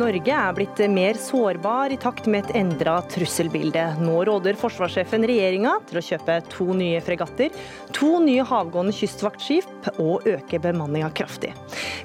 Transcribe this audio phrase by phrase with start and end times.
[0.00, 3.82] Norge er blitt mer sårbar i takt med et endra trusselbilde.
[4.00, 7.52] Nå råder forsvarssjefen regjeringa til å kjøpe to nye fregatter,
[7.96, 11.52] to nye havgående kystvaktskip og øke bemanninga kraftig.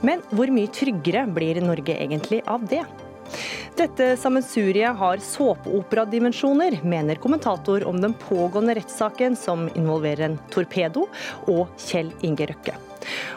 [0.03, 2.83] Men hvor mye tryggere blir Norge egentlig av det?
[3.79, 11.07] Dette sammensuriet har såpeoperadimensjoner, mener kommentator om den pågående rettssaken som involverer en torpedo
[11.47, 12.75] og Kjell Inge Røkke.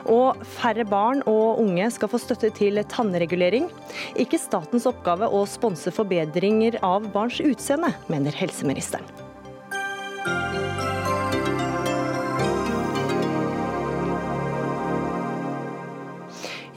[0.09, 3.69] Og færre barn og unge skal få støtte til tannregulering.
[4.20, 9.27] Ikke statens oppgave å sponse forbedringer av barns utseende, mener helseministeren.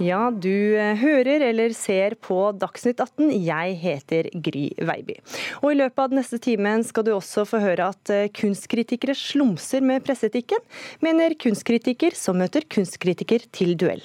[0.01, 3.27] Ja, du eh, hører eller ser på Dagsnytt 18.
[3.45, 5.19] Jeg heter Gry Veiby.
[5.61, 9.13] Og I løpet av den neste timen skal du også få høre at eh, kunstkritikere
[9.17, 10.63] slumser med presseetikken,
[11.05, 14.01] mener kunstkritiker som møter kunstkritiker til duell.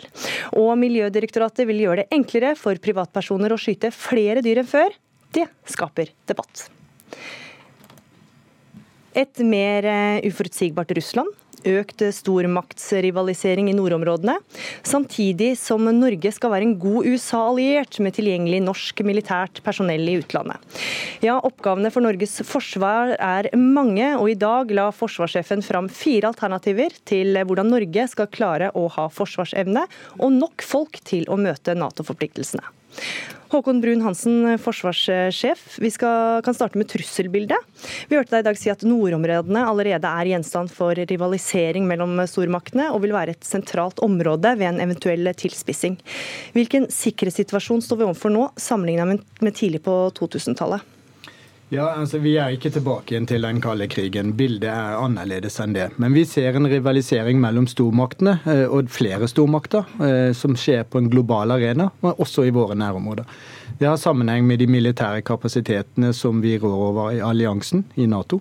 [0.52, 4.92] Og Miljødirektoratet vil gjøre det enklere for privatpersoner å skyte flere dyr enn før.
[5.32, 6.68] Det skaper debatt.
[9.16, 11.32] Et mer eh, uforutsigbart Russland
[11.66, 14.36] økt stormaktsrivalisering i nordområdene,
[14.86, 20.62] samtidig som Norge skal være en god USA-alliert med tilgjengelig norsk militært personell i utlandet.
[21.24, 26.94] Ja, Oppgavene for Norges forsvar er mange, og i dag la forsvarssjefen fram fire alternativer
[27.08, 29.86] til hvordan Norge skal klare å ha forsvarsevne
[30.20, 32.75] og nok folk til å møte Nato-forpliktelsene.
[33.52, 35.76] Håkon Brun-Hansen, forsvarssjef.
[35.78, 37.84] Vi skal, kan starte med trusselbildet.
[38.10, 42.88] Vi hørte deg i dag si at nordområdene allerede er gjenstand for rivalisering mellom stormaktene,
[42.90, 45.94] og vil være et sentralt område ved en eventuell tilspissing.
[46.58, 50.95] Hvilken sikkerhetssituasjon står vi overfor nå, sammenlignet med tidlig på 2000-tallet?
[51.68, 54.36] Ja, altså Vi er ikke tilbake igjen til den kalde krigen.
[54.38, 55.88] Bildet er annerledes enn det.
[55.98, 61.02] Men vi ser en rivalisering mellom stormaktene, eh, og flere stormakter, eh, som skjer på
[61.02, 63.26] en global arena, og også i våre nærområder.
[63.80, 68.40] Det har sammenheng med de militære kapasitetene som vi rår over i alliansen, i Nato.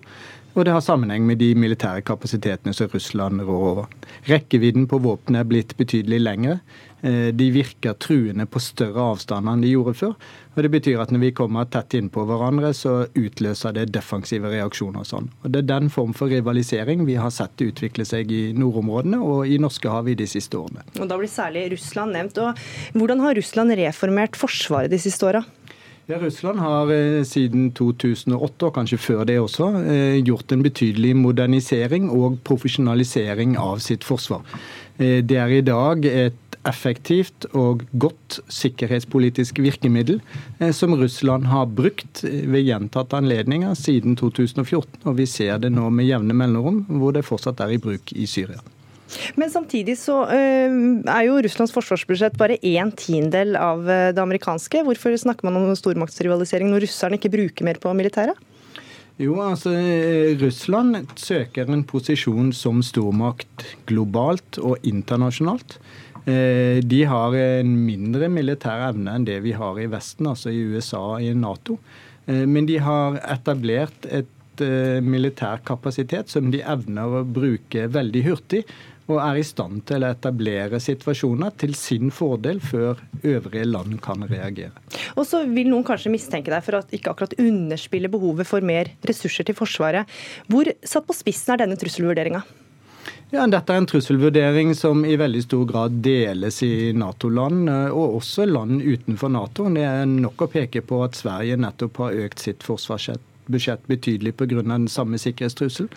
[0.54, 3.86] Og det har sammenheng med de militære kapasitetene som Russland rår over.
[4.30, 6.60] Rekkevidden på våpenet er blitt betydelig lengre.
[7.02, 10.14] Eh, de virker truende på større avstander enn de gjorde før.
[10.56, 15.00] Og Det betyr at når vi kommer tett innpå hverandre, så utløser det defensive reaksjoner.
[15.00, 15.28] og sånn.
[15.44, 19.46] Og Det er den form for rivalisering vi har sett utvikle seg i nordområdene og
[19.46, 20.82] i Norskehavet de siste årene.
[21.00, 22.38] Og Da blir særlig Russland nevnt.
[22.38, 22.56] Og
[22.94, 25.44] Hvordan har Russland reformert forsvaret de siste åra?
[26.08, 31.16] Ja, Russland har eh, siden 2008, og kanskje før det også, eh, gjort en betydelig
[31.16, 34.40] modernisering og profesjonalisering av sitt forsvar.
[34.98, 40.20] Det er i dag et effektivt og godt sikkerhetspolitisk virkemiddel
[40.60, 45.04] eh, som Russland har brukt ved gjentatte anledninger siden 2014.
[45.04, 48.26] Og vi ser det nå med jevne mellomrom, hvor det fortsatt er i bruk i
[48.30, 48.60] Syria.
[49.38, 50.72] Men samtidig så eh,
[51.06, 54.82] er jo Russlands forsvarsbudsjett bare én tiendedel av eh, det amerikanske.
[54.86, 58.38] Hvorfor snakker man om stormaktsrivalisering når russerne ikke bruker mer på militæret?
[59.16, 59.70] Jo, altså
[60.42, 65.78] Russland søker en posisjon som stormakt globalt og internasjonalt.
[66.26, 70.64] Eh, de har en mindre militær evne enn det vi har i Vesten, altså i
[70.72, 71.78] USA og i Nato.
[72.26, 78.24] Eh, men de har etablert et eh, militær kapasitet som de evner å bruke veldig
[78.26, 78.64] hurtig.
[79.06, 84.26] Og er i stand til å etablere situasjoner til sin fordel før øvrige land kan
[84.26, 84.74] reagere.
[85.14, 88.90] Og så vil noen kanskje mistenke deg for at ikke akkurat underspille behovet for mer
[89.06, 90.10] ressurser til Forsvaret.
[90.50, 92.42] Hvor satt på spissen er denne trusselvurderinga?
[93.34, 98.20] Ja, Dette er en trusselvurdering som i veldig stor grad deles i Nato-land, eh, og
[98.20, 99.66] også land utenfor Nato.
[99.74, 104.62] Det er nok å peke på at Sverige nettopp har økt sitt forsvarsbudsjett betydelig pga.
[104.62, 105.90] den samme sikkerhetstrusselen.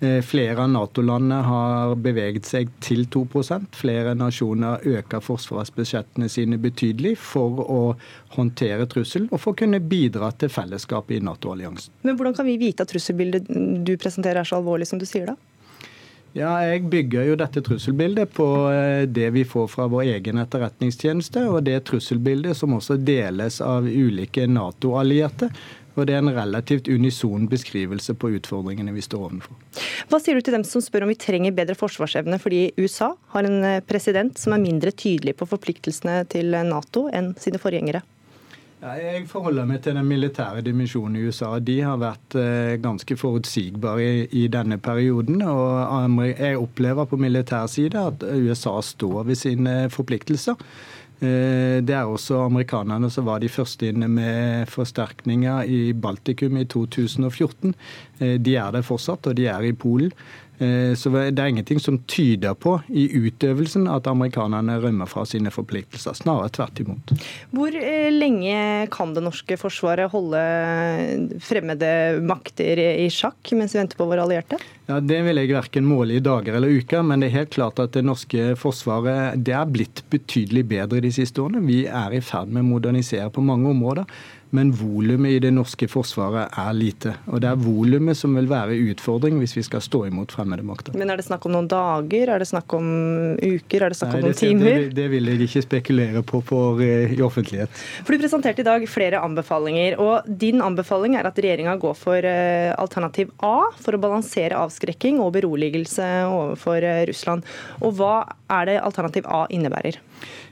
[0.00, 7.14] Eh, flere av Nato-landene har beveget seg til 2% Flere nasjoner øker forsvarsbudsjettene sine betydelig
[7.16, 7.80] for å
[8.34, 11.94] håndtere trusselen og for å kunne bidra til fellesskapet i Nato-alliansen.
[12.02, 13.46] Men Hvordan kan vi vite at trusselbildet
[13.86, 15.38] du presenterer er så alvorlig som du sier da?
[16.34, 21.44] Ja, Jeg bygger jo dette trusselbildet på eh, det vi får fra vår egen etterretningstjeneste,
[21.46, 25.52] og det trusselbildet som også deles av ulike Nato-allierte.
[25.94, 29.60] Og Det er en relativt unison beskrivelse på utfordringene vi står overfor.
[30.10, 33.46] Hva sier du til dem som spør om vi trenger bedre forsvarsevne fordi USA har
[33.46, 38.02] en eh, president som er mindre tydelig på forpliktelsene til Nato enn sine forgjengere?
[38.84, 41.54] Jeg forholder meg til den militære dimensjonen i USA.
[41.56, 45.40] De har vært eh, ganske forutsigbare i, denne perioden.
[45.40, 50.60] Og jeg opplever på militær side at USA står ved sine forpliktelser.
[51.24, 56.66] Eh, det er også amerikanerne som var de første inne med forsterkninger i Baltikum i
[56.68, 57.74] 2014.
[58.20, 60.12] Eh, de er der fortsatt, og de er i Polen.
[60.58, 65.50] Eh, så det er ingenting som tyder på i utøvelsen at amerikanerne rømmer fra sine
[65.54, 66.14] forpliktelser.
[66.14, 67.14] Snarere tvert imot.
[67.54, 70.44] Hvor eh, lenge kan det norske forsvaret holde
[71.42, 71.90] fremmede
[72.22, 74.60] makter i sjakk mens vi venter på våre allierte?
[74.86, 77.80] Ja, Det vil jeg verken måle i dager eller uker, men det er helt klart
[77.80, 81.64] at det norske forsvaret det er blitt betydelig bedre de siste årene.
[81.64, 84.04] Vi er i ferd med å modernisere på mange områder
[84.54, 87.14] men volumet i det norske forsvaret er lite.
[87.26, 90.94] Og det er volumet som vil være utfordring hvis vi skal stå imot fremmede makter.
[90.98, 92.86] Men er det snakk om noen dager, er det snakk om
[93.40, 94.70] uker, er det snakk om Nei, noen timer?
[94.70, 97.82] Det, det, vil jeg ikke spekulere på for, uh, i offentlighet.
[98.06, 102.30] For Du presenterte i dag flere anbefalinger, og din anbefaling er at regjeringa går for
[102.30, 107.42] uh, alternativ A for å balansere avskrekking og beroligelse overfor uh, Russland.
[107.82, 108.16] Og hva
[108.54, 109.98] er det alternativ A innebærer?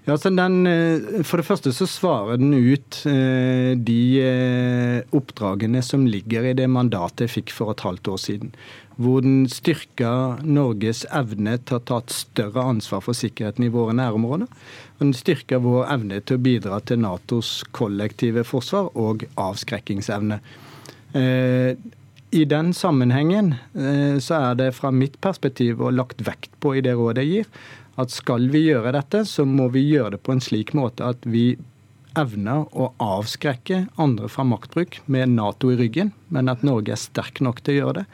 [0.05, 6.09] Ja, den, eh, For det første så svarer den ut eh, de eh, oppdragene som
[6.11, 8.51] ligger i det mandatet jeg fikk for et halvt år siden.
[8.99, 13.95] Hvor den styrker Norges evne til å ta et større ansvar for sikkerheten i våre
[13.95, 14.51] nærområder.
[14.99, 20.41] Og den styrker vår evne til å bidra til Natos kollektive forsvar og avskrekkingsevne.
[22.33, 23.55] I den sammenhengen
[24.25, 27.51] så er det fra mitt perspektiv og lagt vekt på i det rådet jeg gir,
[28.01, 31.29] at skal vi gjøre dette, så må vi gjøre det på en slik måte at
[31.29, 31.53] vi
[32.19, 37.41] evner å avskrekke andre fra maktbruk med Nato i ryggen, men at Norge er sterk
[37.45, 38.05] nok til å gjøre det.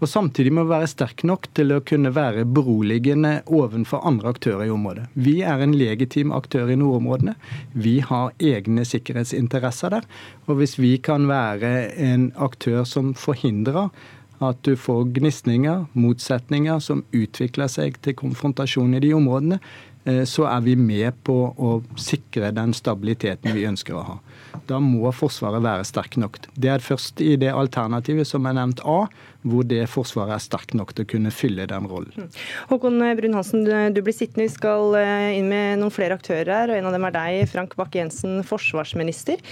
[0.00, 4.66] Og Samtidig må vi være sterk nok til å kunne være beroligende overfor andre aktører
[4.66, 5.06] i området.
[5.14, 7.36] Vi er en legitim aktør i nordområdene.
[7.72, 10.10] Vi har egne sikkerhetsinteresser der.
[10.48, 13.94] Og hvis vi kan være en aktør som forhindrer
[14.42, 19.60] at du får gnisninger, motsetninger, som utvikler seg til konfrontasjon i de områdene,
[20.04, 24.18] eh, så er vi med på å sikre den stabiliteten vi ønsker å ha.
[24.70, 26.38] Da må Forsvaret være sterk nok.
[26.56, 29.04] Det er først i det alternativet som er nevnt A,
[29.44, 32.14] hvor det Forsvaret er sterkt nok til å kunne fylle den rollen.
[32.16, 32.30] Mm.
[32.70, 34.46] Håkon Brun-Hansen, du blir sittende.
[34.48, 37.44] Vi skal eh, inn med noen flere aktører her, og en av dem er deg,
[37.52, 39.42] Frank Bakke-Jensen, forsvarsminister.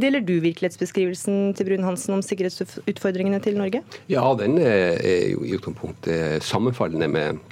[0.00, 3.84] Deler du virkelighetsbeskrivelsen til Brun-Hansen om sikkerhetsutfordringene til Norge?
[4.12, 4.96] Ja, den er
[5.34, 7.42] jo i utgangspunktet sammenfallende med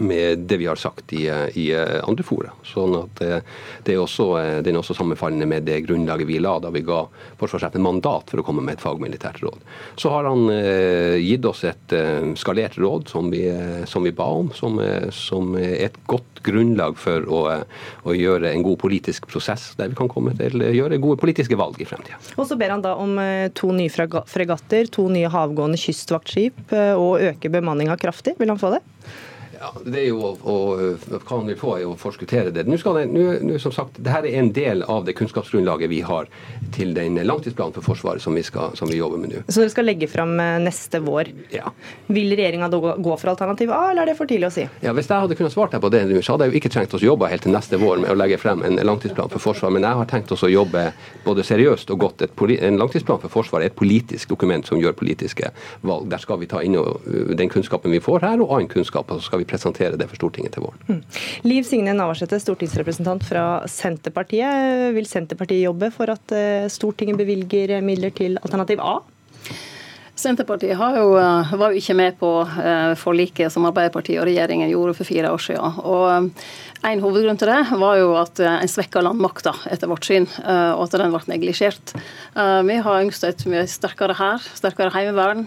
[0.00, 2.52] med det vi har sagt i, i andre fora.
[2.66, 3.40] Sånn at eh,
[3.86, 6.82] det er også, eh, Den er også sammenfallende med det grunnlaget vi la da vi
[6.86, 7.04] ga
[7.40, 9.62] forsvarssjefen mandat for å komme med et fagmilitært råd.
[10.00, 14.14] Så har han eh, gitt oss et eh, skalert råd som vi, eh, som vi
[14.14, 14.80] ba om, som,
[15.14, 17.40] som, er et godt grunnlag for å,
[18.04, 21.58] å, gjøre en god politisk prosess der vi kan komme til å gjøre gode politiske
[21.58, 22.18] valg i fremtida.
[22.36, 23.16] Og så ber han da om
[23.58, 28.36] to nye fregatter, to nye havgående kystvaktskip og øke bemanninga kraftig.
[28.38, 28.82] Vil han få det?
[29.58, 30.56] Ja, det er jo å,
[31.10, 32.64] Hva han vil få, er å forskuttere det.
[32.68, 36.28] Nå skal det, nå, som sagt, Dette er en del av det kunnskapsgrunnlaget vi har
[36.74, 39.42] til den langtidsplanen for Forsvaret som vi, skal, som vi jobber med nå.
[39.48, 41.32] Så dere skal legge fram eh, neste vår.
[41.54, 41.72] Ja.
[42.06, 44.66] Vil regjeringa da gå for alternativ A, eller er det for tidlig å si?
[44.84, 46.94] Ja, Hvis jeg hadde kunnet svart deg på det så hadde jeg jo ikke trengt
[46.94, 49.74] å jobbe helt til neste vår med å legge frem en langtidsplan for Forsvaret.
[49.74, 50.84] Men jeg har tenkt å jobbe
[51.26, 52.26] både seriøst og godt.
[52.28, 55.50] en langtidsplan for Forsvaret er et politisk dokument som gjør politiske
[55.82, 56.08] valg.
[56.10, 56.78] Der skal vi ta inn
[57.36, 59.10] den kunnskapen vi får her, og annen kunnskap.
[59.10, 60.80] og så skal vi presentere det for Stortinget til våren.
[60.88, 61.20] Mm.
[61.48, 64.92] Liv Signe Navarsete, stortingsrepresentant fra Senterpartiet.
[64.96, 68.98] Vil Senterpartiet jobbe for at eh, Stortinget bevilger midler til alternativ A?
[70.18, 74.96] Senterpartiet jo, eh, var jo ikke med på eh, forliket som Arbeiderpartiet og regjeringen gjorde
[74.98, 75.76] for fire år siden.
[75.86, 80.84] Og en hovedgrunn til det var jo at en svekka landmakta etter vårt syn, og
[80.84, 81.90] at den ble neglisjert.
[82.38, 85.42] Vi har ønsket et mye sterkere hær, sterkere heimevern,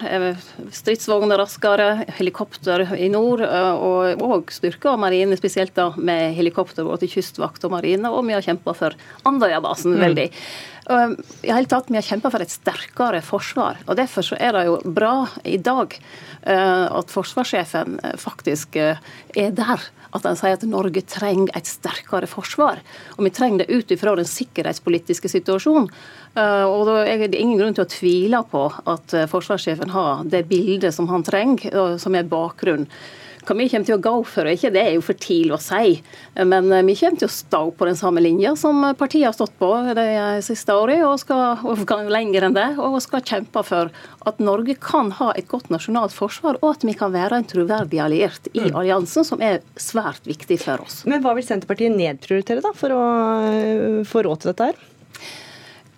[0.76, 7.16] stridsvogner raskere, helikopter i nord, og, og styrka marine, spesielt da med helikopter både til
[7.16, 9.00] kystvakt og marine, og vi har kjempa for
[9.32, 10.20] Andøya-basen mm.
[10.86, 11.26] Veldig.
[11.44, 13.78] I hele tatt, Vi har kjempa for et sterkere forsvar.
[13.88, 16.00] og Derfor så er det jo bra i dag
[16.44, 18.98] eh, at forsvarssjefen eh, faktisk eh,
[19.36, 19.80] er der.
[20.14, 22.82] At han sier at Norge trenger et sterkere forsvar.
[23.18, 25.88] Og vi trenger det ut ifra den sikkerhetspolitiske situasjonen.
[26.36, 30.92] Og da er det ingen grunn til å tvile på at forsvarssjefen har det bildet
[30.92, 32.90] som han trenger, som er bakgrunn.
[33.42, 35.62] Hva vi kommer til å gå for og ikke, det er jo for tidlig å
[35.62, 35.96] si.
[36.38, 39.56] Men eh, vi kommer til å stå på den samme linja som partiet har stått
[39.62, 40.08] på de
[40.46, 42.68] siste årene, og skal og lenger enn det.
[42.82, 43.92] Og skal kjempe for
[44.30, 48.02] at Norge kan ha et godt nasjonalt forsvar, og at vi kan være en troverdig
[48.04, 48.72] alliert i mm.
[48.76, 51.02] alliansen, som er svært viktig for oss.
[51.10, 53.04] Men hva vil Senterpartiet nedprioritere da, for å
[54.08, 54.88] få råd til dette her?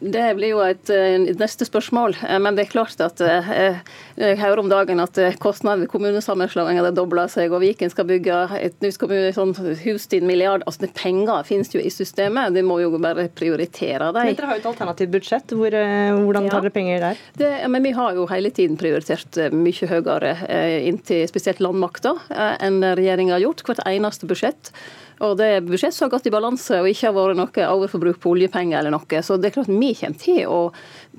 [0.03, 2.15] Det blir jo et, eh, neste spørsmål.
[2.27, 3.77] Eh, men det er klart at eh,
[4.19, 8.75] jeg hører om dagen at kostnadene ved kommunesammenslåing dobla seg, og Viken skal bygge et
[8.83, 10.65] nytt kommune, sånn hus til en milliard.
[10.67, 14.27] Altså, Penger finnes jo i systemet, De må jo bare prioritere dem.
[14.27, 15.55] Men dere har jo et alternativt budsjett.
[15.55, 17.23] Hvor, hvordan tar dere penger der?
[17.39, 20.35] Det, men Vi har jo hele tiden prioritert mye høyere
[20.83, 22.15] inntil spesielt landmakta
[22.63, 23.63] enn regjeringa har gjort.
[23.67, 24.73] Hvert eneste budsjett.
[25.21, 28.21] Og det er budsjett som har gått i balanse og ikke har vært noe overforbruk
[28.23, 29.21] på oljepenger eller noe.
[29.25, 30.61] Så det er klart vi kommer til å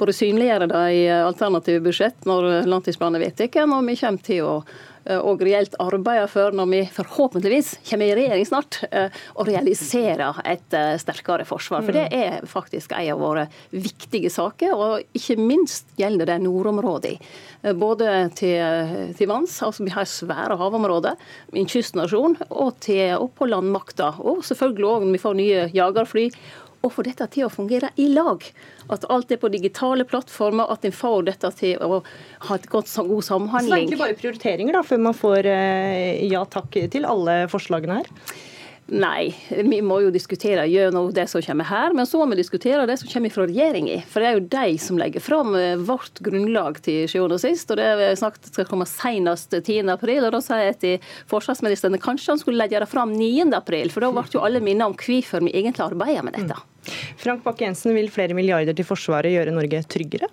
[0.01, 4.57] både synliggjøre det i alternative budsjett når langtidsplanen er vedtatt, og vi kommer til å
[5.05, 8.81] og reelt arbeider for når vi forhåpentligvis kommer i regjering snart,
[9.35, 11.85] og realiserer realisere et eh, sterkere forsvar.
[11.85, 12.17] For det mm.
[12.19, 17.19] er faktisk en av våre viktige saker, og ikke minst gjelder det nordområdene.
[17.81, 21.17] Både til, til vanns, altså vi har svære havområder,
[21.57, 24.15] en kystnasjon, og, til, og på landmakta.
[24.21, 26.27] Og selvfølgelig òg når vi får nye jagerfly
[26.85, 28.45] og få dette til å fungere i lag.
[28.93, 32.03] At alt er på digitale plattformer, at en får dette til å
[32.49, 33.71] ha et godt, god samhandling.
[33.71, 37.45] Så det er egentlig bare prioriteringer da, før man får eh, ja takk til alle
[37.53, 38.13] forslagene her?
[38.93, 42.85] Nei, vi må jo diskutere gjennom det som kommer her, men så må vi diskutere
[42.85, 44.03] det som kommer fra regjeringa.
[44.11, 47.73] For det er jo de som legger fram eh, vårt grunnlag til sjuende og sist.
[47.73, 49.89] Og det er snakket skal komme senest 10.
[49.95, 50.27] april.
[50.29, 53.49] Og da sier jeg til forsvarsministeren at kanskje han skulle legge det fram 9.
[53.57, 56.61] april, for da ble jo alle minnet om hvorfor vi egentlig arbeider med dette.
[57.17, 60.29] Frank Bakke-Jensen, vil flere milliarder til Forsvaret gjøre Norge tryggere?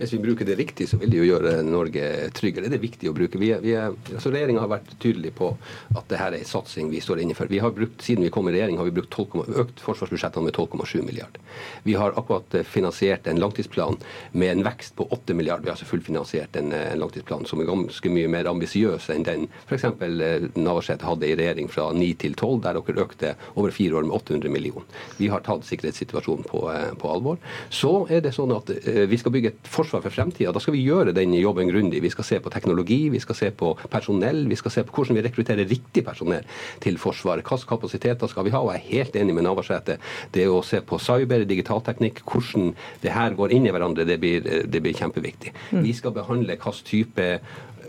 [0.00, 2.70] Hvis vi bruker det riktig, så vil det jo gjøre Norge tryggere.
[2.70, 3.40] Det er viktig å bruke.
[3.40, 5.52] Vi altså Regjeringa har vært tydelig på
[5.96, 7.50] at dette er en satsing vi står inne for.
[7.50, 10.56] Vi har brukt, Siden vi kom i regjering, har vi brukt 12, økt forsvarsbudsjettene med
[10.56, 11.38] 12,7 milliard.
[11.82, 13.98] Vi har akkurat eh, finansiert en langtidsplan
[14.32, 15.60] med en vekst på 8 milliard.
[15.62, 19.26] Vi har altså fullfinansiert en, eh, en langtidsplan som er ganske mye mer ambisiøs enn
[19.26, 19.84] den f.eks.
[19.84, 24.08] Eh, Navarsete hadde i regjering fra 9 til 12, der dere økte over fire år
[24.08, 24.86] med 800 millioner.
[25.18, 26.64] Vi har tatt sikkerhetssituasjonen på,
[27.00, 27.40] på alvor.
[27.70, 30.52] Så er det sånn at vi skal bygge et forsvar for fremtida.
[30.52, 32.02] Da skal vi gjøre den jobben grundig.
[32.02, 35.18] Vi skal se på teknologi, vi skal se på personell, vi skal se på hvordan
[35.18, 36.46] vi rekrutterer riktig personell
[36.82, 37.46] til Forsvaret.
[37.46, 38.62] Hvilke kapasiteter skal vi ha?
[38.64, 39.98] Og jeg er helt enig med Navarsete.
[40.32, 44.46] Det å se på cyber, digitalteknikk, hvordan det her går inn i hverandre, det blir,
[44.66, 45.54] det blir kjempeviktig.
[45.70, 45.82] Mm.
[45.86, 47.26] Vi skal behandle hvilken type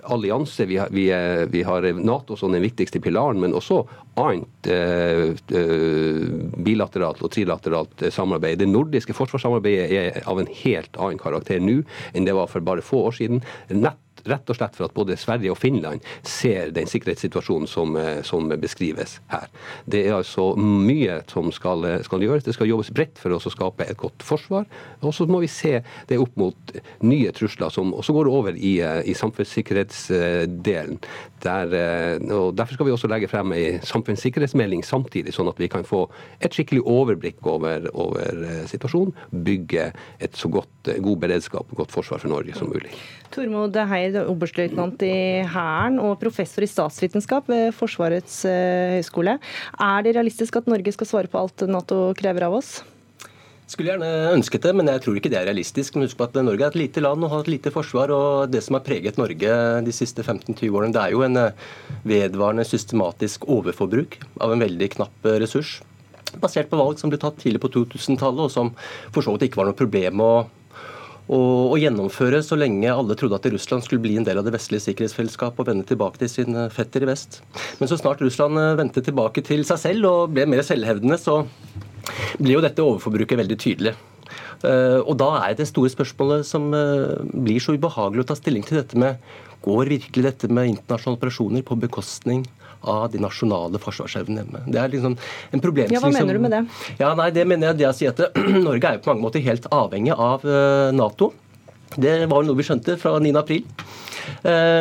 [0.03, 0.65] allianse.
[0.65, 1.05] Vi har, vi,
[1.51, 3.81] vi har, Nato som den viktigste pilaren, men også
[4.19, 6.27] annet eh, eh,
[6.61, 8.59] bilateralt og trilateralt samarbeid.
[8.61, 11.81] Det nordiske forsvarssamarbeidet er av en helt annen karakter nå
[12.13, 13.43] enn det var for bare få år siden.
[13.71, 13.99] Nett
[14.29, 18.49] rett og slett for at både Sverige og Finland ser den sikkerhetssituasjonen som, eh, som
[18.61, 19.47] beskrives her.
[19.85, 22.45] Det er altså mye som skal, skal, gjøres.
[22.45, 24.67] Det skal jobbes bredt for oss å skape et godt forsvar.
[25.01, 26.75] Og så må vi se det opp mot
[27.05, 30.99] nye trusler, som også går over i, eh, i samfunnssikkerhetsdelen.
[31.41, 35.67] Der, eh, og Derfor skal vi også legge frem ei samfunnssikkerhetsmelding samtidig, sånn at vi
[35.67, 36.07] kan få
[36.39, 39.13] et skikkelig overblikk over, over situasjonen.
[39.31, 42.93] Bygge et så godt, god beredskap og godt forsvar for Norge som mulig.
[43.31, 49.37] Tormod Heier, oberstløytnant i Hæren og professor i statsvitenskap ved Forsvarets eh, høgskole.
[49.79, 52.81] Er det realistisk at Norge skal svare på alt Nato krever av oss?
[53.71, 55.95] Skulle gjerne ønsket det, men jeg tror ikke det er realistisk.
[55.95, 58.11] Men husk på at Norge er et lite land og har et lite forsvar.
[58.11, 61.69] og Det som har preget Norge de siste 15-20 årene, det er jo en eh,
[62.03, 65.77] vedvarende systematisk overforbruk av en veldig knapp eh, ressurs.
[66.43, 68.73] Basert på valg som ble tatt tidlig på 2000-tallet, og som
[69.15, 70.33] for så vidt ikke var noe problem å
[71.31, 74.83] å, gjennomføre så lenge alle trodde at Russland skulle bli en del av det vestlige
[74.89, 77.39] sikkerhetsfellesskapet og vende tilbake til sin eh, fetter i vest.
[77.79, 81.41] Men så snart Russland eh, vendte tilbake til seg selv og ble mer selvhevdende, så
[82.41, 83.95] ble jo dette overforbruket veldig tydelig.
[84.67, 88.81] Eh, og da er det store spørsmålet som blir så ubehagelig å ta stilling til
[88.81, 89.21] dette med
[89.61, 92.39] Går virkelig dette med internasjonale operasjoner på bekostning
[92.81, 94.65] av de nasjonale forsvarsevnene.
[94.67, 96.63] Det er liksom en problemstilling ja, Hva mener du med det?
[97.01, 98.21] Ja, nei, det mener jeg det å si at
[98.67, 101.31] Norge er jo på mange måter helt avhengig av uh, Nato.
[101.91, 103.41] Det var noe vi skjønte fra 9.4.
[103.41, 103.65] april.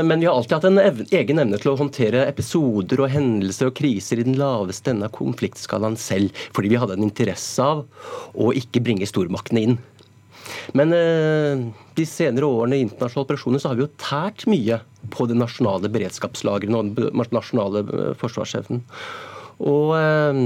[0.07, 3.75] men vi har alltid hatt en egen evne til å håndtere episoder og hendelser og
[3.75, 7.83] kriser i den laveste enden av konfliktskalaen selv, fordi vi hadde en interesse av
[8.30, 9.76] å ikke bringe stormaktene inn.
[10.76, 11.64] Men eh,
[11.97, 14.80] de senere årene i internasjonale operasjoner så har vi jo tært mye
[15.14, 18.85] på de nasjonale beredskapslagrene og den nasjonale eh, forsvarsevnen.
[19.61, 20.38] Og eh,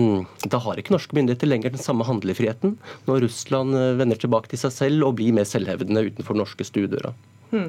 [0.51, 4.75] Da har ikke norske myndigheter lenger den samme handlefriheten når Russland vender tilbake til seg
[4.75, 7.15] selv og blir mer selvhevdende utenfor norske stuedører.
[7.55, 7.69] Hmm.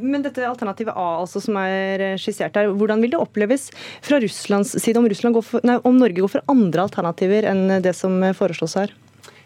[0.00, 3.66] Men dette alternativet A altså, som er skissert her, hvordan vil det oppleves
[4.00, 7.92] fra Russlands side om, Russland for, nei, om Norge går for andre alternativer enn det
[7.98, 8.94] som foreslås her?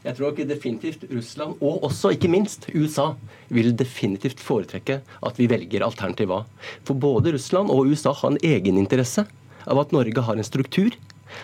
[0.07, 3.09] Jeg tror ikke definitivt Russland, og også ikke minst USA,
[3.51, 6.45] vil definitivt foretrekke at vi velger alternativ A.
[6.87, 9.27] For både Russland og USA har en egeninteresse
[9.67, 10.95] av at Norge har en struktur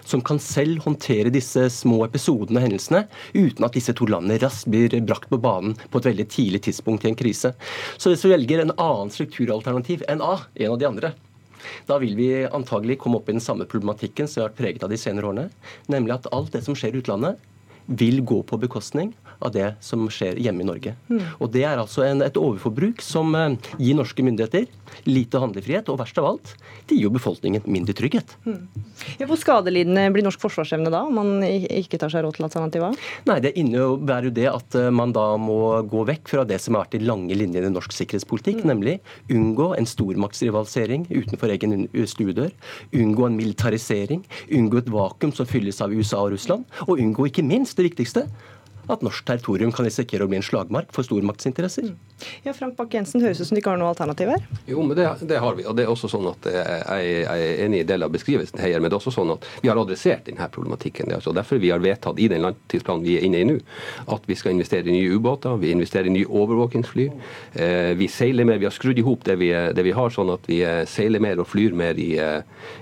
[0.06, 3.02] som kan selv håndtere disse små episodene og hendelsene,
[3.34, 7.02] uten at disse to landene raskt blir brakt på banen på et veldig tidlig tidspunkt
[7.02, 7.50] i en krise.
[7.98, 11.14] Så hvis vi velger en annen strukturalternativ enn A, en av de andre,
[11.90, 14.86] da vil vi antagelig komme opp i den samme problematikken som vi har vært preget
[14.86, 15.48] av de senere årene,
[15.90, 17.42] nemlig at alt det som skjer i utlandet,
[17.86, 19.12] vil gå på bekostning
[19.42, 20.94] av det som skjer hjemme i Norge.
[21.10, 21.22] Mm.
[21.40, 24.68] Og Det er altså en, et overforbruk som eh, gir norske myndigheter
[25.08, 26.52] lite handlefrihet, og verst av alt,
[26.88, 28.34] det gir jo befolkningen mindre trygghet.
[28.44, 28.66] Mm.
[29.18, 32.98] Ja, hvor skadelidende blir norsk forsvarsevne da, om man ikke tar seg råd til alternativet?
[33.28, 36.76] Nei, Det innebærer jo det at uh, man da må gå vekk fra det som
[36.76, 38.68] har vært de lange linjene i norsk sikkerhetspolitikk, mm.
[38.68, 38.98] nemlig
[39.32, 42.52] unngå en stormaktsrivalisering utenfor egen stuedør,
[42.92, 47.46] unngå en militarisering, unngå et vakuum som fylles av USA og Russland, og unngå ikke
[47.46, 48.26] minst det viktigste
[48.90, 51.92] at norsk territorium kan risikere å bli en slagmark for stormaktsinteresser.
[52.42, 54.44] Ja, Frank Bakke-Jensen, høres ut som du ikke har noe alternativ her?
[54.68, 55.66] Jo, men det, det, har vi.
[55.66, 58.62] og det er også sånn at eh, Jeg, jeg er enig i del av beskrivelsen
[58.62, 61.08] her, men det er også sånn at vi har adressert denne problematikken.
[61.08, 63.58] Det er altså derfor vi har vedtatt i den langtidsplanen vi er inne i nå,
[64.14, 67.08] at vi skal investere i nye ubåter, vi investerer i nye overvåkingsfly.
[67.54, 69.38] Eh, vi seiler mer, vi har skrudd i hop det,
[69.76, 72.10] det, vi har, sånn at vi eh, seiler mer og flyr mer i,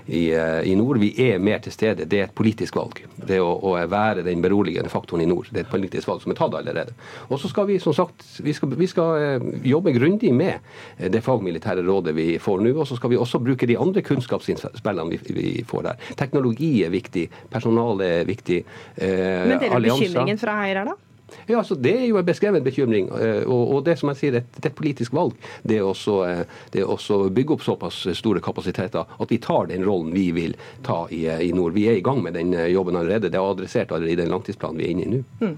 [0.07, 1.01] i, i, nord.
[1.01, 2.07] Vi er mer til stede.
[2.09, 3.03] Det er et politisk valg.
[3.17, 5.49] Det å, å være den beroligende faktoren i nord.
[5.51, 6.95] Det er et politisk valg som er tatt allerede.
[7.29, 11.83] Og så skal vi som sagt, vi skal, vi skal jobbe grundig med det fagmilitære
[11.87, 12.73] rådet vi får nå.
[12.79, 16.09] Og så skal vi også bruke de andre kunnskapsinnspillene vi, vi får der.
[16.17, 18.63] Teknologi er viktig, personal er viktig.
[18.95, 20.97] Eh, Men dere du bekymringen fra Høyre, da?
[21.47, 23.07] Ja, altså Det er jo en beskrevet bekymring.
[23.15, 25.35] Eh, og, det som jeg sier, det, er et politisk valg.
[25.63, 26.19] Det er også,
[27.15, 31.25] å bygge opp såpass store kapasiteter at vi tar den rollen vi vil ta i,
[31.31, 31.73] eh, i nord.
[31.77, 33.31] Vi er i gang med den jobben allerede.
[33.31, 35.23] Det er adressert allerede i den langtidsplanen vi er inne i nå.
[35.41, 35.57] Mm.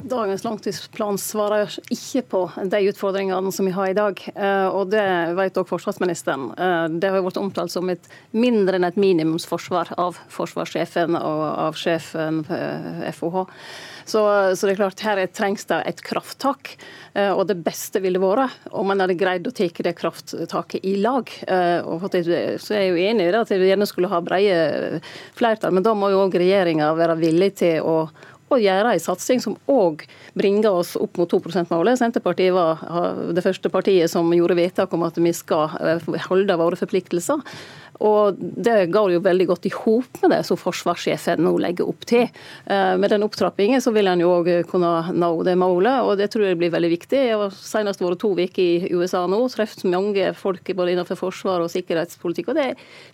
[0.00, 2.40] Dagens langtidsplan svarer ikke på
[2.72, 4.20] de utfordringene som vi har i dag.
[4.32, 5.04] Eh, og det
[5.36, 6.46] vet også forsvarsministeren.
[6.56, 11.76] Eh, det har vært omtalt som et mindre enn et minimumsforsvar av forsvarssjefen og av
[11.76, 13.44] sjefen FOH.
[14.08, 14.22] Så,
[14.56, 16.72] så, det er klart, her trengs det et krafttak.
[17.12, 20.96] Eh, og det beste ville vært om man hadde greid å ta det krafttaket i
[21.02, 21.28] lag.
[21.84, 25.00] Og så er jeg jo enig i det at vi gjerne skulle ha brede
[25.36, 27.96] flertall, men da må jo òg regjeringa være villig til å
[28.50, 30.06] og gjøre en satsing som òg
[30.38, 32.00] bringer oss opp mot 2 %-målet.
[32.00, 32.82] Senterpartiet var
[33.34, 37.44] det første partiet som gjorde vedtak om at vi skal eh, holde våre forpliktelser.
[38.00, 42.06] Og Det går jo veldig godt i hop med det som forsvarssjefen nå legger opp
[42.08, 42.28] til.
[42.64, 46.30] Eh, med den opptrappingen så vil han jo òg kunne nå det målet, og det
[46.32, 47.20] tror jeg blir veldig viktig.
[47.28, 51.60] Jeg har senest vært to uker i USA nå, truffet mange folk både innenfor forsvar
[51.64, 52.48] og sikkerhetspolitikk.
[52.48, 52.68] og det,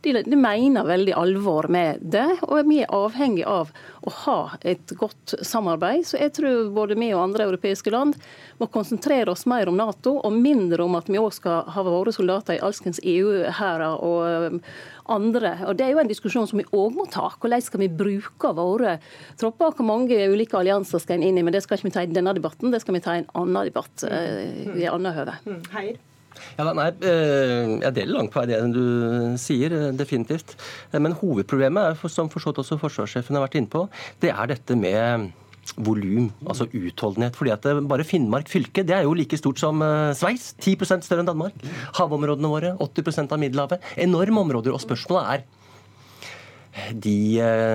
[0.06, 3.72] de, de mener veldig alvor med det, og vi er avhengig av
[4.06, 6.06] å ha et godt samarbeid.
[6.06, 8.16] Så jeg tror både vi og andre europeiske land
[8.60, 12.14] må konsentrere oss mer om Nato, og mindre om at vi òg skal ha våre
[12.14, 14.60] soldater i alskens EU-hærer og
[15.12, 15.54] andre.
[15.66, 17.28] Og Det er jo en diskusjon som vi òg må ta.
[17.40, 18.98] Hvordan skal vi bruke våre
[19.40, 19.76] tropper?
[19.76, 21.46] Hvor mange ulike allianser skal en inn i?
[21.46, 23.32] Men det skal ikke vi ta i denne debatten, det skal vi ta i en
[23.34, 25.40] annen debatt uh, i annet høve.
[25.46, 25.72] Heir?
[25.76, 26.04] Heier.
[26.58, 28.84] Ja, nei, uh, Jeg deler langt på vei det du
[29.40, 30.56] sier, uh, definitivt.
[30.94, 33.86] Men hovedproblemet, som forstått også forsvarssjefen har vært inne på,
[34.22, 35.28] det er dette med
[35.82, 37.34] volum, altså utholdenhet.
[37.34, 39.82] fordi at Bare Finnmark fylke det er jo like stort som
[40.14, 40.54] Sveits.
[40.62, 41.58] 10 større enn Danmark.
[41.98, 43.92] Havområdene våre, 80% av Middelhavet.
[43.98, 44.72] Enorme områder.
[44.72, 47.18] Og spørsmålet er de,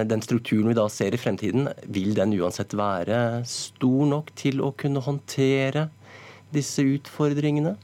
[0.07, 4.71] den strukturen vi da ser i fremtiden, vil den uansett være stor nok til å
[4.77, 5.89] kunne håndtere
[6.53, 7.75] disse utfordringene?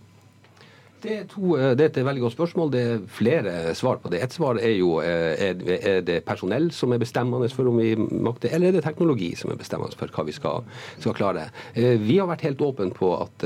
[0.97, 2.71] Det er, to, eh, det er, et veldig godt spørsmål.
[2.73, 4.21] Det er flere svar på det.
[4.25, 8.49] Et svar er jo eh, er det personell som er bestemmende for om vi makter,
[8.55, 10.65] eller er det teknologi som er bestemmende for hva vi skal,
[10.97, 11.47] skal klare.
[11.75, 13.45] Eh, vi har vært helt åpne på at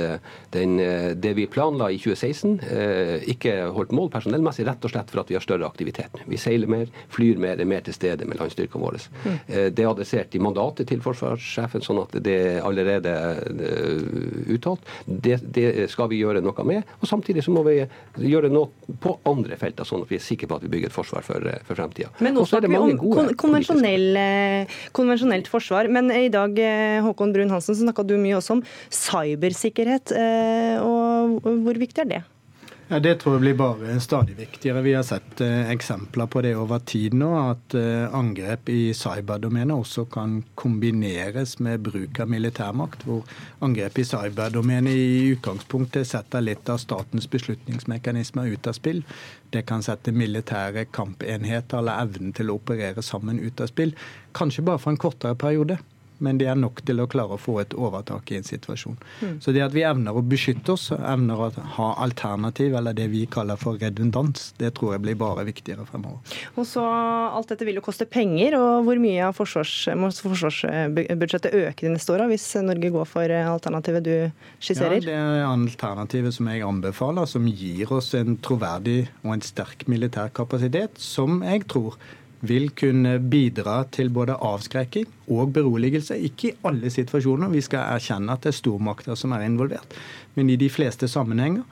[0.54, 0.78] den,
[1.22, 2.60] det vi planla i 2016,
[3.32, 6.22] ikke holdt mål personellmessig, rett og slett for at vi har større aktivitet.
[6.30, 9.02] Vi seiler mer, flyr mer, er mer til stede med landstyrkene våre.
[9.24, 9.38] Mm.
[9.76, 13.16] Det er adressert i mandatet til forsvarssjefen, sånn at det er allerede
[14.52, 14.88] uttalt.
[15.06, 16.96] Det, det skal vi gjøre noe med.
[17.02, 17.78] og samtidig så så må vi
[18.32, 20.96] gjøre noe på andre felter, sånn at vi er sikre på at vi bygger et
[20.96, 22.12] forsvar for, eh, for fremtida.
[22.24, 24.20] Men nå snakker vi om konvensjonell,
[24.96, 25.90] konvensjonelt forsvar.
[25.92, 28.66] Men i dag eh, Håkon Brun Hansen, snakka du mye også om
[29.02, 30.16] cybersikkerhet.
[30.16, 32.22] Eh, og hvor viktig er det?
[32.92, 34.82] Ja, Det tror jeg blir bare stadig viktigere.
[34.84, 37.30] Vi har sett eh, eksempler på det over tid nå.
[37.40, 43.06] At eh, angrep i cyberdomenet også kan kombineres med bruk av militærmakt.
[43.08, 43.24] Hvor
[43.64, 49.00] angrep i cyberdomenet i utgangspunktet setter litt av statens beslutningsmekanismer ut av spill.
[49.56, 53.96] Det kan sette militære kampenheter eller evnen til å operere sammen ut av spill.
[54.36, 55.80] Kanskje bare for en kortere periode.
[56.22, 58.98] Men det er nok til å klare å få et overtak i en situasjon.
[59.22, 59.36] Mm.
[59.44, 63.26] Så det at vi evner å beskytte oss, evner å ha alternativ, eller det vi
[63.32, 66.22] kaller for redundans, det tror jeg blir bare viktigere fremover.
[66.56, 66.86] Og så
[67.32, 72.14] Alt dette vil jo koste penger, og hvor mye av forsvars, forsvarsbudsjettet øker de neste
[72.14, 74.16] åra hvis Norge går for alternativet du
[74.62, 75.00] skisserer?
[75.00, 79.88] Ja, Det er alternativet som jeg anbefaler, som gir oss en troverdig og en sterk
[79.92, 81.98] militær kapasitet, som jeg tror
[82.42, 86.18] vil kunne bidra til både avskrekking og beroligelse.
[86.18, 89.98] Ikke i alle situasjoner, vi skal erkjenne at det er stormakter som er involvert,
[90.36, 91.66] men i de fleste sammenhenger.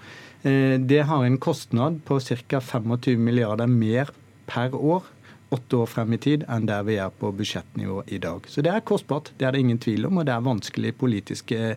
[0.43, 2.59] Eh, det har en kostnad på ca.
[2.61, 4.13] 25 milliarder mer
[4.49, 5.03] per år
[5.49, 8.45] åtte år frem i tid enn der vi er på budsjettnivå i dag.
[8.47, 11.75] Så det er kostbart, det er det ingen tvil om, og det er vanskelige politiske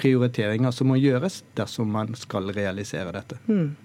[0.00, 3.38] prioriteringer som må gjøres dersom man skal realisere dette.
[3.46, 3.76] Mm.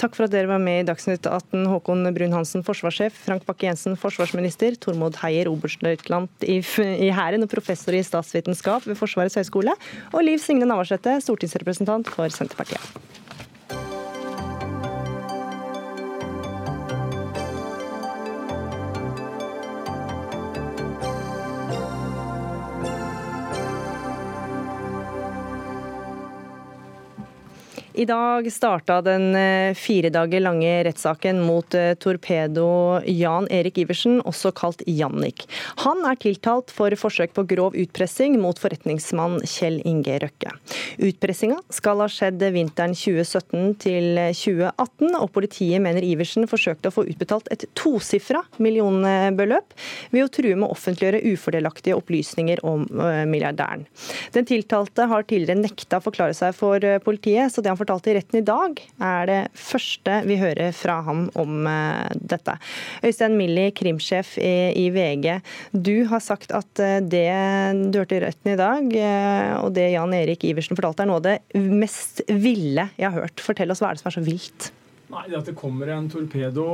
[0.00, 1.66] Takk for at dere var med i Dagsnytt 18.
[1.70, 3.16] Håkon Brun-Hansen, forsvarssjef.
[3.26, 4.78] Frank Bakke-Jensen, forsvarsminister.
[4.80, 9.76] Tormod Heier, oberstløytnant i, i Hæren og professor i statsvitenskap ved Forsvarets høgskole.
[10.12, 13.17] Og Liv Signe Navarsete, stortingsrepresentant for Senterpartiet.
[27.98, 34.20] I dag starta den eh, fire dager lange rettssaken mot eh, torpedo Jan Erik Iversen,
[34.22, 35.48] også kalt Jannik.
[35.82, 40.52] Han er tiltalt for forsøk på grov utpressing mot forretningsmann Kjell Inge Røkke.
[41.08, 47.08] Utpressinga skal ha skjedd vinteren 2017 til 2018, og politiet mener Iversen forsøkte å få
[47.10, 49.74] utbetalt et tosifra millionbeløp
[50.14, 53.88] ved å true med å offentliggjøre ufordelaktige opplysninger om eh, milliardæren.
[54.38, 58.14] Den tiltalte har tidligere nekta å forklare seg for politiet, så det han fortalte i
[58.16, 62.58] retten i dag, er det første vi hører fra ham om eh, dette.
[63.02, 65.38] Øystein Millie, krimsjef i VG.
[65.72, 67.26] Du har sagt at eh, det
[67.88, 71.22] du hørte i retten i dag, eh, og det Jan Erik Iversen fortalte, er noe
[71.22, 73.40] av det mest ville jeg har hørt.
[73.44, 74.70] Fortell oss hva er det som er så vilt?
[75.08, 76.64] Nei, det At det kommer en torpedo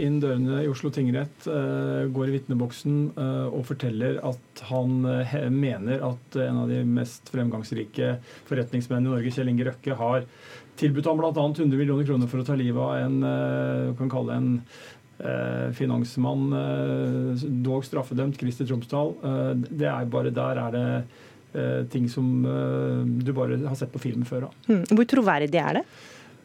[0.00, 2.94] inn dørene i Oslo tingrett, går i vitneboksen
[3.52, 5.02] og forteller at han
[5.52, 8.14] mener at en av de mest fremgangsrike
[8.48, 10.24] forretningsmennene i Norge, Kjell Inge Røkke, har
[10.80, 11.32] tilbudt ham bl.a.
[11.34, 14.50] 100 millioner kroner for å ta livet av en du kan kalle en
[15.74, 16.44] finansmann,
[17.66, 19.16] dog straffedømt, Christer Tromsdal.
[19.68, 22.44] det er bare Der er det ting som
[23.24, 24.48] du bare har sett på film før.
[24.68, 24.86] Mm.
[24.92, 25.90] Hvor troverdig er det?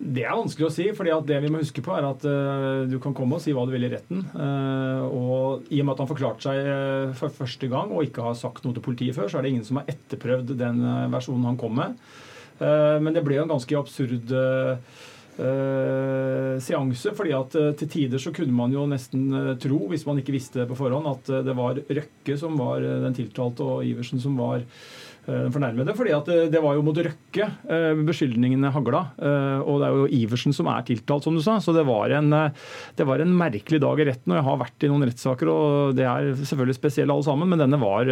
[0.03, 0.87] Det er vanskelig å si.
[0.95, 3.65] fordi det vi må huske på er at uh, Du kan komme og si hva
[3.67, 4.25] du vil i retten.
[4.33, 8.25] Uh, og I og med at han forklarte seg uh, for første gang og ikke
[8.25, 11.49] har sagt noe til politiet før, så er det ingen som har etterprøvd den versjonen
[11.51, 11.97] han kom med.
[12.63, 14.29] Men det ble jo en ganske absurd
[16.63, 17.13] seanse.
[17.17, 20.67] fordi at Til tider så kunne man jo nesten tro, hvis man ikke visste det
[20.69, 24.61] på forhånd, at det var Røkke som var den tiltalte, og Iversen som var
[25.25, 25.93] fornærmede.
[25.95, 29.03] fordi at eh, det var jo mot Røkke eh, beskyldningene hagla.
[29.63, 31.59] Og det er jo Iversen som er tiltalt, som du sa.
[31.63, 32.29] Så det var, en,
[32.97, 34.33] det var en merkelig dag i retten.
[34.33, 37.63] Og jeg har vært i noen rettssaker, og det er selvfølgelig spesielle alle sammen, men
[37.63, 38.11] denne var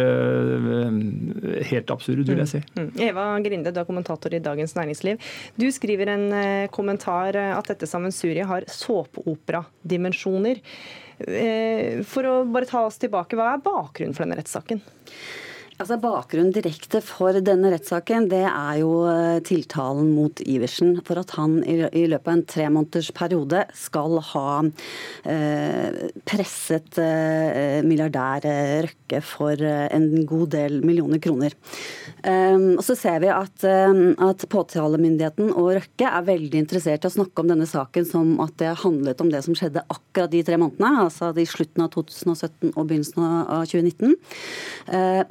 [1.72, 2.62] helt absurd, vil jeg si.
[2.72, 2.82] Mm.
[2.82, 2.90] Mm.
[3.08, 5.30] Eva Grinde, du er kommentator i Dagens Næringsliv.
[5.60, 6.26] Du skriver en
[6.74, 10.62] kommentar at dette sammensuriet har såpeoperadimensjoner.
[12.08, 14.80] For å bare ta oss tilbake, hva er bakgrunnen for denne rettssaken?
[15.80, 21.32] Altså Bakgrunnen direkte for denne rettssaken det er jo eh, tiltalen mot Iversen for at
[21.38, 24.48] han i løpet av en tre måneders periode skal ha
[25.24, 28.44] eh, presset eh, milliardær
[28.84, 31.52] Røkke for en god del millioner kroner.
[32.24, 37.14] Ehm, og så ser vi at, at påtalemyndigheten og Røkke er veldig interessert i å
[37.16, 40.58] snakke om denne saken som at det handlet om det som skjedde akkurat de tre
[40.60, 44.16] månedene, altså i slutten av 2017 og begynnelsen av 2019.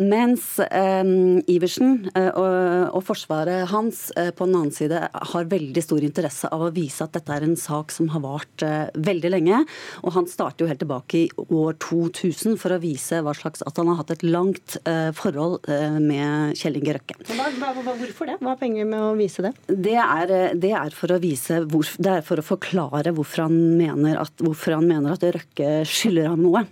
[0.01, 1.03] Mens mens eh,
[1.51, 6.67] Iversen eh, og, forsvaret hans eh, på den annen side har veldig stor interesse av
[6.67, 8.63] å vise at dette er en sak som har vart
[8.95, 9.61] veldig lenge.
[10.05, 13.79] Og han starter jo helt tilbake i år 2000 for å vise hva slags, at
[13.79, 14.77] han har hatt et langt
[15.17, 15.67] forhold
[16.01, 17.17] med Kjell Inge Røkke.
[17.21, 18.37] Hvorfor det?
[18.41, 19.53] Hva er penger med å vise det?
[19.67, 23.57] Det er, det er for å vise hvor, det er for å forklare hvorfor han
[23.79, 26.63] mener at, hvorfor han mener at Røkke skylder ham noe.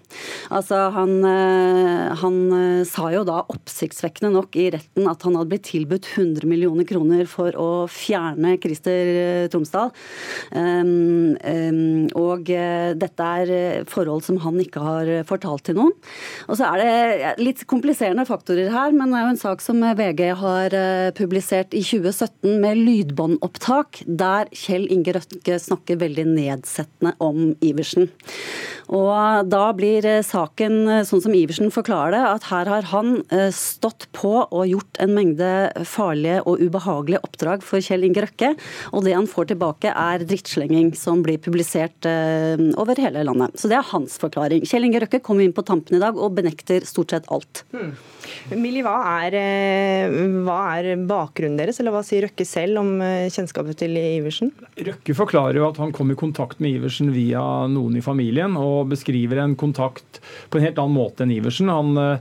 [0.54, 1.18] Altså, han,
[2.24, 2.40] han
[2.90, 7.26] sa jo da oppsiktsvekkende nok i retten at han hadde blitt tilbudt 100 millioner kroner
[7.30, 9.92] for å fjerne Christer eh, Tromsdal.
[10.54, 15.94] Um, um, og uh, dette er eh, forhold som han ikke har fortalt til noen.
[16.48, 19.82] Og så er det litt kompliserende faktorer her, men det er jo en sak som
[19.82, 20.76] VG har
[21.18, 28.10] publisert i 2017 med lydbåndopptak, der Kjell Inge Røtke snakker veldig nedsettende om Iversen.
[28.90, 33.20] Og da blir saken sånn som Iversen forklarer det, at her har han
[33.54, 35.50] stått på og gjort en mengde
[35.86, 38.56] farlige og ubehagelige oppdrag for Kjell Inge Røkke,
[38.90, 43.54] og det han får tilbake er drittslenging som blir publisert over hele landet.
[43.62, 44.66] Så det er hans forklaring.
[44.66, 47.64] Kjell Inge Røkke kom inn på tampen i dag og benekter stort sett alt.
[47.74, 47.94] Hmm.
[48.58, 53.30] Millie, hva er, eh, hva er, bakgrunnen deres, eller hva sier Røkke selv om eh,
[53.34, 54.52] kjennskapet til Iversen?
[54.78, 58.79] Røkke forklarer jo at han kom i kontakt med Iversen via noen i familien, og
[58.88, 61.72] beskriver en kontakt på en helt annen måte enn Iversen.
[61.74, 62.20] Han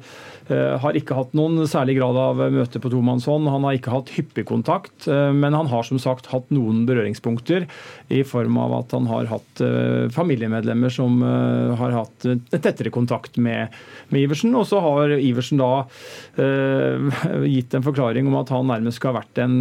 [0.48, 3.50] Eh, har ikke hatt noen særlig grad av møte på tomannshånd.
[3.52, 7.66] Han har ikke hatt hyppig kontakt, eh, men han har som sagt hatt noen berøringspunkter
[8.08, 13.74] i form av at han har hatt eh, familiemedlemmer som har hatt tettere kontakt med,
[14.08, 14.54] med Iversen.
[14.56, 15.84] Og så har Iversen da
[16.38, 19.56] gitt en forklaring om at han nærmest skal ha vært en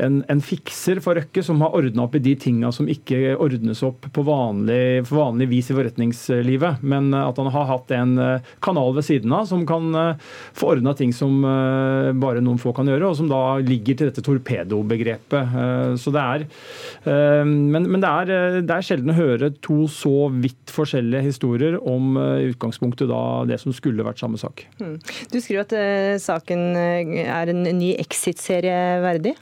[0.00, 3.82] en, en, fikser for Røkke som har ordna opp i de tinga som ikke ordnes
[3.86, 6.82] opp på vanlig, på vanlig, vis i forretningslivet.
[6.82, 10.74] Men at han har hatt en eh, kanal ved siden av som kan eh, få
[10.74, 14.24] ordna ting som eh, bare noen få kan gjøre, og som da ligger til dette
[14.24, 15.56] torpedobegrepet.
[16.00, 16.44] Så det er
[17.04, 22.16] Men, men det, er, det er sjelden å høre to så vidt forskjellige historier om
[22.18, 24.64] utgangspunktet da det som skulle vært samme sak.
[24.80, 24.96] Hmm.
[25.32, 29.34] Du skriver at saken er en ny Exit-serie verdig?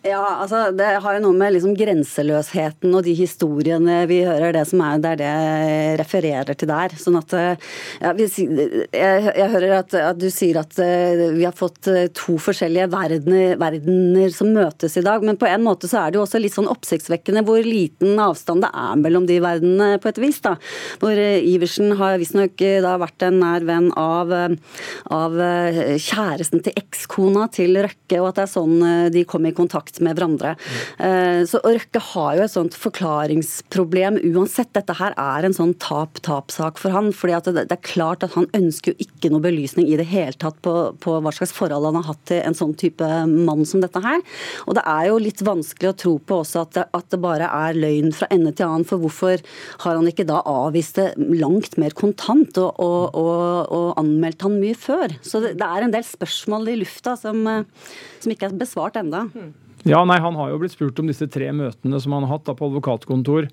[0.00, 4.62] Ja, altså Det har jo noe med liksom grenseløsheten og de historiene vi hører, det
[4.70, 6.94] som er, det er det jeg refererer til der.
[6.96, 11.52] Sånn at ja, vi, jeg, jeg, hører at, at, du sier at uh, vi har
[11.56, 15.26] fått uh, to forskjellige verdener, verdener, som møtes i dag.
[15.26, 18.64] Men på en måte så er det jo også litt sånn oppsiktsvekkende hvor liten avstand
[18.64, 20.40] det er mellom de verdenene, på et vis.
[20.40, 20.54] da.
[21.02, 22.64] Hvor Iversen har visstnok
[23.04, 24.32] vært en nær venn av,
[25.12, 25.38] av
[26.00, 28.76] kjæresten til ekskona til Røkke, og at det er sånn
[29.12, 30.56] de kom i kontakt kontakt med hverandre.
[30.98, 31.46] Mm.
[31.46, 34.72] Så Røkke har jo et sånt forklaringsproblem uansett.
[34.74, 37.12] Dette her er en sånn tap-tap-sak for han.
[37.12, 40.32] fordi det, det, er klart at han ønsker jo ikke noe belysning i det hele
[40.32, 43.80] tatt på, på, hva slags forhold han har hatt til en sånn type mann som
[43.80, 44.20] dette her.
[44.66, 47.48] Og det er jo litt vanskelig å tro på også at det, at det bare
[47.50, 48.86] er løgn fra ende til annen.
[48.88, 49.40] For hvorfor
[49.84, 54.60] har han ikke da avvist det langt mer kontant og, og, og, og anmeldt han
[54.60, 55.16] mye før?
[55.22, 57.42] Så det, det, er en del spørsmål i lufta som,
[58.20, 59.26] som ikke er besvart enda.
[59.34, 59.50] Mm.
[59.88, 62.48] Ja, nei, Han har jo blitt spurt om disse tre møtene som han har hatt
[62.50, 63.48] da, på advokatkontor.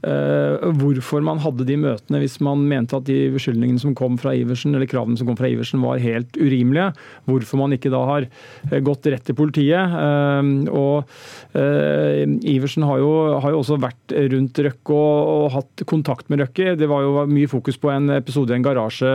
[0.00, 4.32] Eh, hvorfor man hadde de møtene hvis man mente at de beskyldningene som kom fra
[4.36, 6.90] Iversen, eller kravene som kom fra Iversen var helt urimelige.
[7.28, 9.96] Hvorfor man ikke da har eh, gått rett til politiet.
[10.00, 11.10] Eh, og
[11.50, 13.10] Iversen har jo,
[13.42, 16.74] har jo også vært rundt Røkke og, og, hatt kontakt med Røkke.
[16.78, 19.10] Det var jo mye fokus på en episode i en garasje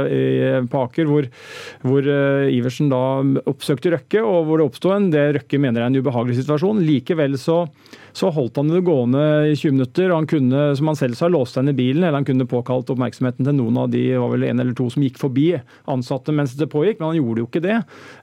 [0.69, 1.27] på Aker hvor,
[1.85, 2.09] hvor
[2.51, 3.01] Iversen da
[3.47, 6.83] oppsøkte Røkke, og hvor det oppsto en det Røkke mener er en ubehagelig situasjon.
[6.85, 7.63] Likevel så
[8.15, 10.07] så holdt han det gående i 20 minutter.
[10.09, 12.89] og Han kunne, som han selv sa, låst seg i bilen, eller han kunne påkalt
[12.93, 15.49] oppmerksomheten til noen av de var vel en eller to som gikk forbi
[15.91, 17.77] ansatte mens det pågikk, men han gjorde jo ikke det.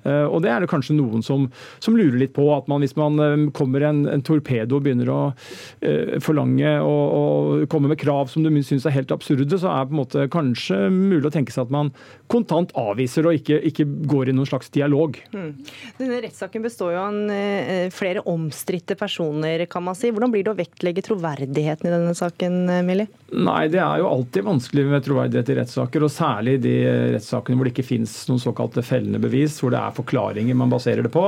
[0.08, 1.44] Eh, og det er det kanskje noen som,
[1.84, 2.46] som lurer litt på.
[2.56, 7.04] at man, Hvis man eh, kommer en, en torpedo og begynner å uh, forlange og,
[7.12, 10.00] og, komme med krav som du syns er helt absurde, så er det på en
[10.00, 11.92] måte kanskje mulig å tenke seg at man
[12.32, 15.18] kontant avviser og ikke, ikke går i noen slags dialog.
[15.34, 15.52] Mm.
[16.00, 19.66] Denne rettssaken består jo av flere omstridte personer.
[19.70, 20.12] kan man si.
[20.12, 23.10] Hvordan blir det å vektlegge troverdigheten i denne saken, Millie?
[23.32, 26.74] Nei, Det er jo alltid vanskelig med troverdighet i rettssaker, og særlig de
[27.14, 31.06] rettssakene hvor det ikke finnes noen såkalte fellende bevis, hvor det er forklaringer man baserer
[31.06, 31.24] det på.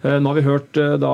[0.00, 1.12] Eh, nå har vi hørt eh, da,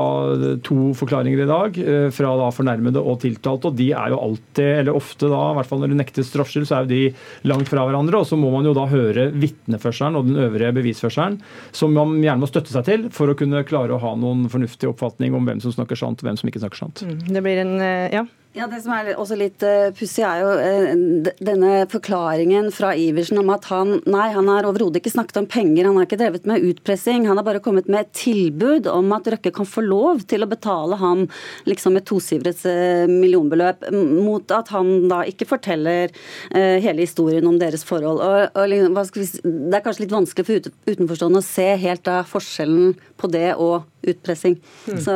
[0.62, 4.70] to forklaringer i dag, eh, fra da fornærmede og tiltalte, og de er jo alltid,
[4.85, 7.72] eller ofte da, i hvert fall når det nektes straffskyld, så er jo de langt
[7.72, 8.22] fra hverandre.
[8.22, 11.40] Og så må man jo da høre vitneførselen og den øvrige bevisførselen,
[11.74, 14.92] som man gjerne må støtte seg til for å kunne klare å ha noen fornuftig
[14.92, 16.77] oppfatning om hvem som snakker sant og hvem som ikke snakker sant.
[16.82, 17.80] Mm, det blir en,
[18.12, 22.94] ja, ja, Det som er også litt uh, pussig, er jo uh, denne forklaringen fra
[22.96, 26.18] Iversen om at han nei, han har overhodet ikke snakket om penger, han har ikke
[26.22, 27.26] drevet med utpressing.
[27.28, 30.48] Han har bare kommet med et tilbud om at Røkke kan få lov til å
[30.48, 31.26] betale ham
[31.68, 36.11] liksom et tosifret uh, millionbeløp, mot at han da ikke forteller
[36.54, 38.20] hele historien om deres forhold.
[38.24, 42.96] Og, og vi, det er kanskje litt vanskelig for utenforstående å se helt da forskjellen
[43.18, 44.56] på det og utpressing.
[44.87, 44.98] Mm.
[45.02, 45.14] Så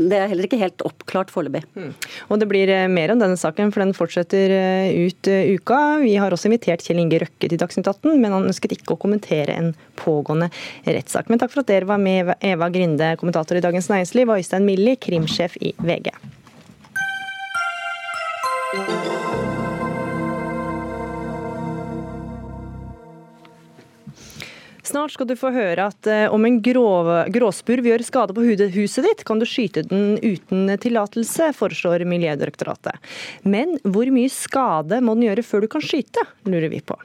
[0.00, 1.64] det er heller ikke helt oppklart foreløpig.
[1.74, 1.92] Mm.
[2.30, 5.98] Og det blir eh, mer om denne saken, for den fortsetter eh, ut eh, uka.
[6.02, 9.00] Vi har også invitert Kjell Inge Røkke til Dagsnytt 18, men han ønsket ikke å
[9.00, 10.50] kommentere en pågående
[10.86, 11.30] rettssak.
[11.30, 14.68] Men takk for at dere var med, Eva Grinde, kommentator i Dagens Næringsliv, og Øystein
[14.68, 16.14] Millie, krimsjef i VG.
[24.82, 29.04] Snart skal du få høre at eh, om en grov, gråspurv gjør skade på huset
[29.06, 32.96] ditt, kan du skyte den uten tillatelse, foreslår Miljødirektoratet.
[33.42, 36.96] Men hvor mye skade må den gjøre før du kan skyte, lurer vi på.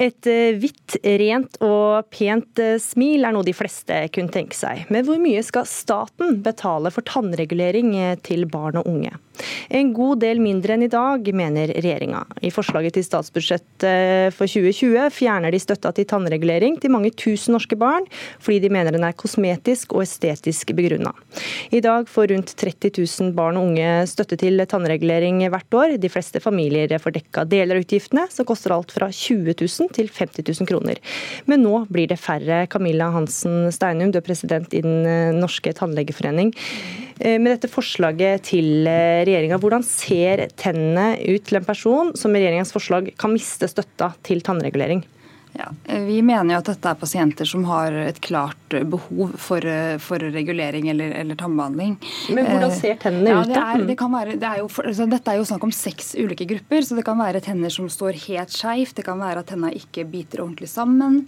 [0.00, 4.86] Et eh, hvitt, rent og pent eh, smil er noe de fleste kunne tenke seg.
[4.88, 7.92] Men hvor mye skal staten betale for tannregulering
[8.24, 9.12] til barn og unge?
[9.70, 12.24] En god del mindre enn i dag, mener regjeringa.
[12.42, 13.86] I forslaget til statsbudsjett
[14.34, 18.06] for 2020 fjerner de støtta til tannregulering til mange tusen norske barn,
[18.42, 21.12] fordi de mener den er kosmetisk og estetisk begrunna.
[21.70, 25.96] I dag får rundt 30 000 barn og unge støtte til tannregulering hvert år.
[26.02, 30.10] De fleste familier får dekka deler av utgiftene, som koster alt fra 20 000 til
[30.10, 31.00] 50 000 kroner.
[31.50, 32.64] Men nå blir det færre.
[32.70, 36.52] Camilla Hansen Steinum, du er president i Den eh, norske tannlegeforening.
[37.20, 42.34] Eh, med dette forslaget til eh, regjeringa, hvordan ser tennene ut til en person som
[42.34, 45.04] i regjeringas forslag kan miste støtta til tannregulering?
[45.52, 45.66] Ja,
[46.06, 49.64] vi mener jo at dette er pasienter som har et klart behov for,
[50.02, 51.96] for regulering eller, eller, tannbehandling.
[52.30, 53.50] Men hvordan ser tennene ja, ut?
[53.50, 56.46] Det er, det være, det er jo, altså, dette er jo snakk om seks ulike
[56.52, 56.86] grupper.
[56.86, 60.06] så Det kan være tenner som står helt skeivt, det kan være at tenna ikke
[60.12, 61.24] biter ordentlig sammen.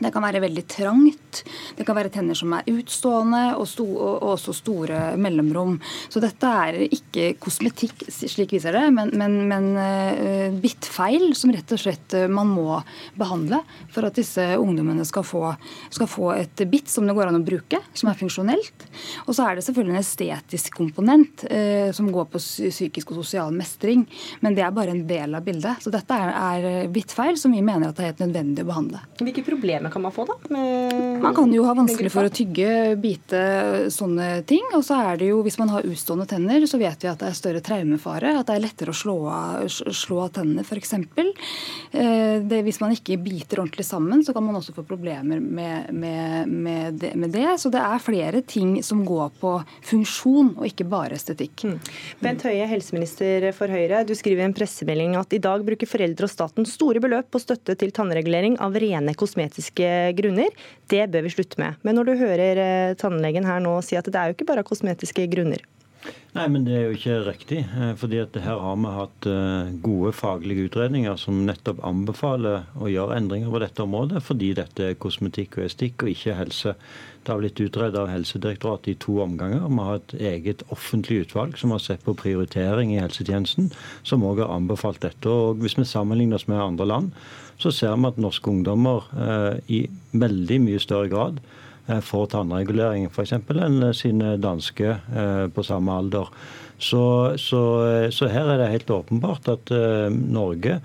[0.00, 1.42] Det kan være veldig trangt.
[1.76, 5.78] Det kan være tenner som er utstående, og, sto, og også store mellomrom.
[6.08, 9.70] Så dette er ikke kosmetikk, slik viser det, men, men, men
[10.60, 12.78] bittfeil som rett og slett uh, man må
[13.18, 13.60] behandle
[13.92, 15.42] for at disse ungdommene skal få,
[15.92, 18.86] skal få, et bitt som det går an å bruke, som er funksjonelt.
[19.26, 23.54] Og så er det selvfølgelig en estetisk komponent uh, som går på psykisk og sosial
[23.56, 24.06] mestring,
[24.44, 25.84] men det er bare en del av bildet.
[25.84, 29.02] Så dette er, er bittfeil som vi mener at det er helt nødvendig å behandle.
[29.20, 30.36] Hvilke problemer kan man få, da?
[31.20, 33.42] man kan jo ha vanskelig for å tygge, bite,
[33.92, 34.64] sånne ting.
[34.76, 37.30] Og så er det jo, hvis man har utstående tenner, så vet vi at det
[37.30, 38.34] er større traumefare.
[38.40, 40.94] At det er lettere å slå av, slå av tennene, f.eks.
[41.92, 46.48] Eh, hvis man ikke biter ordentlig sammen, så kan man også få problemer med, med,
[46.50, 49.54] med, det, med, det, Så det er flere ting som går på
[49.90, 51.66] funksjon, og ikke bare estetikk.
[51.66, 51.78] Mm.
[52.22, 54.04] Bent Høie, helseminister for Høyre.
[54.08, 57.42] Du skriver i en pressemelding at i dag bruker foreldre og staten store beløp på
[57.42, 60.50] støtte til tannregulering av rene kosmetiske kosmetiske grunner.
[60.88, 61.76] Det bør vi slutte med.
[61.82, 64.64] Men når du hører eh, tannlegen her nå si at det er jo ikke bare
[64.66, 65.62] kosmetiske grunner.
[66.30, 67.60] Nei, men det er jo ikke riktig.
[67.74, 72.90] Eh, fordi at her har vi hatt eh, gode faglige utredninger som nettopp anbefaler å
[72.90, 76.76] gjøre endringer på dette området, fordi dette er kosmetikk og estikk og ikke helse.
[77.20, 79.66] Det har blitt utredet av Helsedirektoratet i to omganger.
[79.66, 83.72] Vi har et eget offentlig utvalg som har sett på prioritering i helsetjenesten,
[84.06, 85.26] som òg har anbefalt dette.
[85.28, 87.10] Og Hvis vi sammenligner oss med andre land,
[87.60, 89.80] så ser vi at norske ungdommer eh, i
[90.14, 91.42] veldig mye større grad
[92.04, 93.34] får tannregulering f.eks.
[93.36, 96.30] enn sine danske eh, på samme alder.
[96.80, 97.02] Så,
[97.36, 97.62] så,
[98.14, 99.68] så, her er det helt åpenbart at
[100.14, 100.78] Norge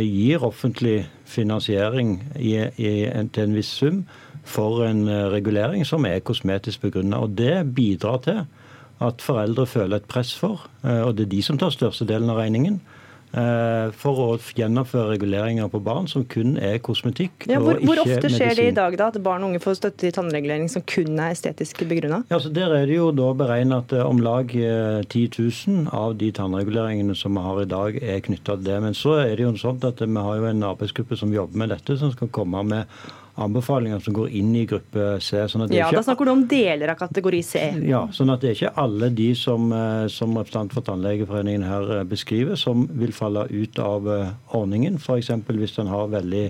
[0.00, 2.92] gir offentlig finansiering i, i,
[3.34, 3.98] til en viss sum
[4.48, 7.20] for en regulering som er kosmetisk begrunna.
[7.28, 8.40] Det bidrar til
[9.04, 12.80] at foreldre føler et press for, og det er de som tar størstedelen av regningen
[12.80, 12.97] Eh,
[13.28, 17.44] for å gjennomføre reguleringer på barn som kun er kosmetikk.
[17.50, 20.06] Ja, hvor, hvor ofte skjer det i dag da, at barn og unge får støtte
[20.06, 22.22] til tannregulering som kun er estetisk begrunna?
[22.32, 26.16] Ja, der er det jo da beregnet at eh, om lag 10 eh, 000 av
[26.20, 28.80] de tannreguleringene som vi har i dag, er knytta til det.
[28.84, 31.74] Men så er det jo sånn at vi har jo en arbeidsgruppe som jobber med
[31.74, 33.00] dette, som skal komme med
[33.38, 35.40] anbefalinger som går inn i gruppe C.
[35.50, 37.64] Sånn ja, Da snakker du om deler av kategori C.
[37.88, 41.92] Ja, sånn at det er ikke alle de som, eh, som representant for Tannlegeforeningen her
[41.98, 44.98] eh, beskriver, som vil falle ut av eh, ordningen.
[44.98, 45.30] F.eks.
[45.48, 46.48] hvis en har veldig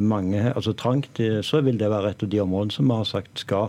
[0.00, 3.42] mange, altså trangt, så vil det være et av de områdene som vi har sagt
[3.42, 3.66] skal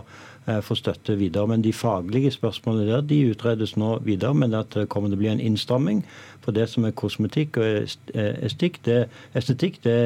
[0.64, 1.44] få støtte videre.
[1.50, 4.32] Men de faglige spørsmålene der de utredes nå videre.
[4.32, 6.00] Men at det kommer til å bli en innstramming
[6.44, 7.66] for det som er kosmetikk og
[8.14, 8.98] eh, estetikk, det,
[9.36, 9.96] estetikk, det,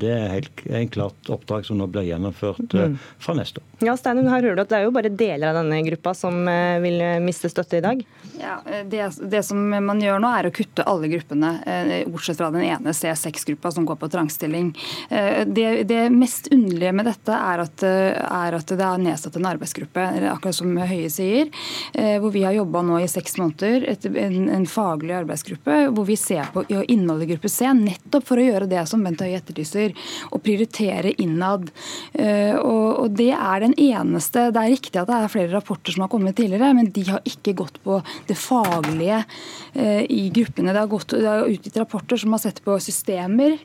[0.00, 2.98] det er helt en klart oppdrag som nå blir gjennomført eh, mm.
[3.22, 3.66] fra neste år.
[3.84, 6.46] Ja, Steinun, her hører du at Det er jo bare deler av denne gruppa som
[6.48, 8.04] eh, vil miste støtte i dag?
[8.40, 11.52] Ja, det, det, som man gjør nå, er å kutte alle gruppene,
[12.12, 14.72] bortsett fra den ene C6-gruppa som går på trangstilling.
[15.08, 20.04] Det, det, mest underlige med dette er at, er at det er nedsatt en arbeidsgruppe,
[20.34, 21.48] akkurat som Høie sier,
[22.20, 26.06] hvor vi har jobba nå i seks måneder, et, en, en faglig arbeidsgruppe arbeidsgruppe hvor
[26.06, 29.38] vi ser på innholdet i gruppe C, nettopp for å gjøre det som Bent Høie
[29.38, 29.94] etterlyser,
[30.30, 31.70] å prioritere innad.
[32.14, 36.02] Eh, og det er den eneste Det er riktig at det er flere rapporter som
[36.02, 39.24] har kommet tidligere, men de har ikke gått på det faglige
[39.74, 40.72] eh, i gruppene.
[40.72, 43.58] Det har, gått, det har utgitt rapporter som har sett på systemer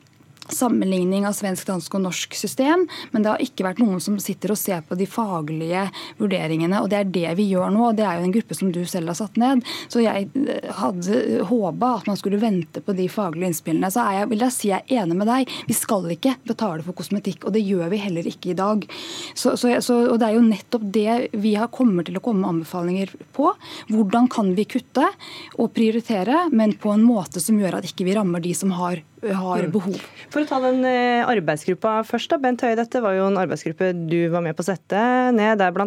[0.50, 4.54] sammenligning av svensk, dansk og norsk system, men det har ikke vært noen som sitter
[4.54, 5.84] og ser på de faglige
[6.18, 6.80] vurderingene.
[6.82, 7.88] og Det er det vi gjør nå.
[7.90, 9.62] og Det er jo en gruppe som du selv har satt ned.
[9.92, 13.90] Så jeg eh, hadde håpa at man skulle vente på de faglige innspillene.
[13.92, 15.52] Så jeg, vil jeg si jeg er enig med deg.
[15.68, 18.86] Vi skal ikke betale for kosmetikk, og det gjør vi heller ikke i dag.
[19.34, 22.42] Så, så, så, og Det er jo nettopp det vi har kommer til å komme
[22.42, 23.52] med anbefalinger på.
[23.92, 25.06] Hvordan kan vi kutte
[25.58, 29.02] og prioritere, men på en måte som gjør at ikke vi rammer de som har
[29.30, 29.72] har mm.
[29.74, 29.98] behov.
[30.32, 32.32] For å ta den eh, arbeidsgruppa først.
[32.32, 35.02] da, Bent Høie, dette var jo en arbeidsgruppe du var med på å sette
[35.36, 35.86] ned, der bl.a.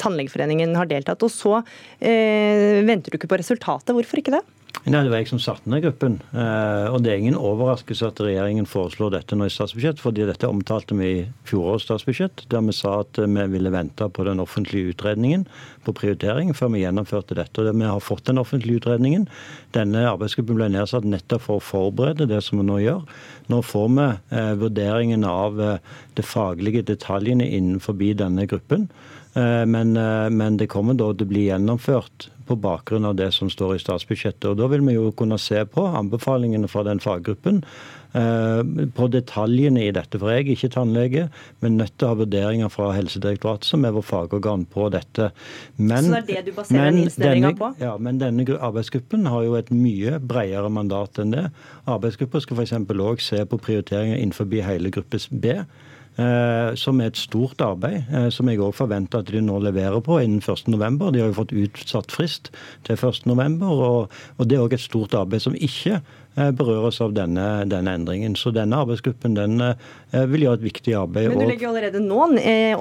[0.00, 1.20] Tannlegeforeningen har deltatt.
[1.26, 3.92] Og så eh, venter du ikke på resultatet.
[3.96, 4.44] Hvorfor ikke det?
[4.86, 6.14] Nei, Det var jeg som satte ned gruppen.
[6.32, 10.48] Eh, og det er ingen overraskelse at regjeringen foreslår dette nå i statsbudsjett, fordi dette
[10.48, 14.94] omtalte vi i fjorårets statsbudsjett, der vi sa at vi ville vente på den offentlige
[14.94, 15.44] utredningen
[15.84, 17.60] på prioritering før vi gjennomførte dette.
[17.60, 19.28] Og Vi har fått den offentlige utredningen.
[19.76, 23.04] Denne arbeidsgruppen ble nedsatt nettopp for å forberede det som vi nå gjør.
[23.52, 25.78] Nå får vi eh, vurderingen av eh,
[26.16, 28.88] de faglige detaljene innenfor denne gruppen.
[29.30, 33.76] Men, men, det kommer da til å bli gjennomført på bakgrunn av det som står
[33.76, 34.50] i statsbudsjettet.
[34.50, 37.64] Og Da vil vi jo kunne se på anbefalingene fra den faggruppen.
[38.10, 40.18] Eh, på detaljene i dette.
[40.18, 41.26] For jeg er ikke tannlege,
[41.62, 45.30] men nødt til å ha vurderinger fra Helsedirektoratet, som er vår fagorgan på dette.
[45.76, 47.70] Men, Så det er det du baserer innstillinga på?
[47.78, 51.46] Ja, men denne arbeidsgruppen har jo et mye bredere mandat enn det.
[51.86, 52.74] Arbeidsgruppa skal f.eks.
[52.90, 55.60] òg se på prioriteringer innenfor hele gruppe B.
[56.20, 60.02] Eh, som er et stort arbeid, eh, som jeg òg forventer at de nå leverer
[60.04, 60.98] på innen 1.11.
[61.14, 62.50] De har jo fått utsatt frist
[62.84, 67.14] til 1.11, og, og det er òg et stort arbeid som ikke eh, berøres av
[67.16, 68.36] denne, denne, endringen.
[68.36, 69.62] Så denne arbeidsgruppen den
[70.10, 71.30] vil gjøre et viktig arbeid.
[71.32, 72.26] Men du legger allerede nå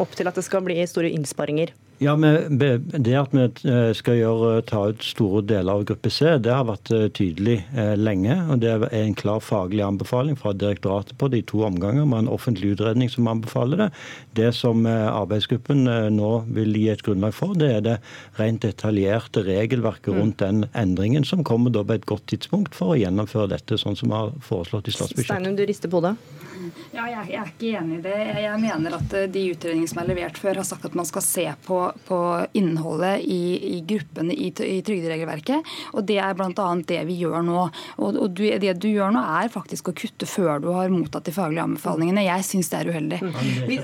[0.02, 1.72] opp til at det skal bli store innsparinger?
[2.00, 6.54] Ja, Det at vi eh, skal gjøre, ta ut store deler av gruppe C, det
[6.56, 8.38] har vært eh, tydelig eh, lenge.
[8.48, 12.24] og Det er en klar faglig anbefaling fra direktoratet på det i to omganger med
[12.24, 13.90] en offentlig utredning som anbefaler det.
[14.40, 15.84] Det som arbeidsgruppen
[16.16, 17.98] nå vil gi et grunnlag for, det er det
[18.40, 23.00] rent detaljerte regelverket rundt den endringen, som kommer da på et godt tidspunkt for å
[23.00, 25.34] gjennomføre dette sånn som vi har foreslått i statsbudsjettet.
[25.36, 26.16] Steinum, du rister på det.
[26.94, 28.18] Ja, jeg, jeg, er ikke enig i det.
[28.46, 31.48] Jeg mener at de utredningene som er levert før, har sagt at man skal se
[31.68, 32.20] på på
[32.58, 33.42] innholdet i,
[33.78, 35.70] i gruppene i, i, trygderegelverket.
[35.94, 36.68] Og det er bl.a.
[36.90, 37.66] det vi gjør nå.
[37.98, 41.28] Og, og du, det du gjør nå, er faktisk å kutte før du har mottatt
[41.28, 42.26] de faglige anbefalingene.
[42.28, 43.22] Jeg syns det er uheldig.
[43.70, 43.80] Vi,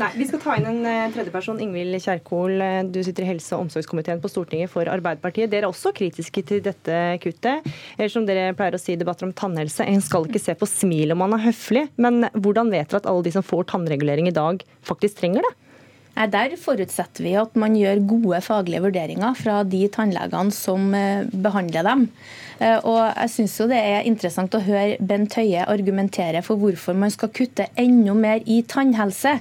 [0.00, 1.60] nei, vi skal ta inn en uh, tredjeperson.
[1.64, 5.50] Ingvild Kjerkol, du sitter i helse- og omsorgskomiteen på Stortinget for Arbeiderpartiet.
[5.52, 7.66] Dere er også kritiske til dette kuttet.
[7.98, 10.68] Eller som dere pleier å si i debatter om tannhelse, en skal ikke se på
[10.68, 11.88] smil om man er høflig.
[12.00, 15.56] Men hvordan vet dere at alle de som får tannregulering i dag, faktisk trenger det?
[16.26, 21.86] Der forutsetter vi at man gjør gode faglige vurderinger fra de tannlegene som eh, behandler
[21.86, 22.06] dem.
[22.58, 26.96] Eh, og jeg synes jo Det er interessant å høre Bent Høie argumentere for hvorfor
[26.98, 29.36] man skal kutte enda mer i tannhelse.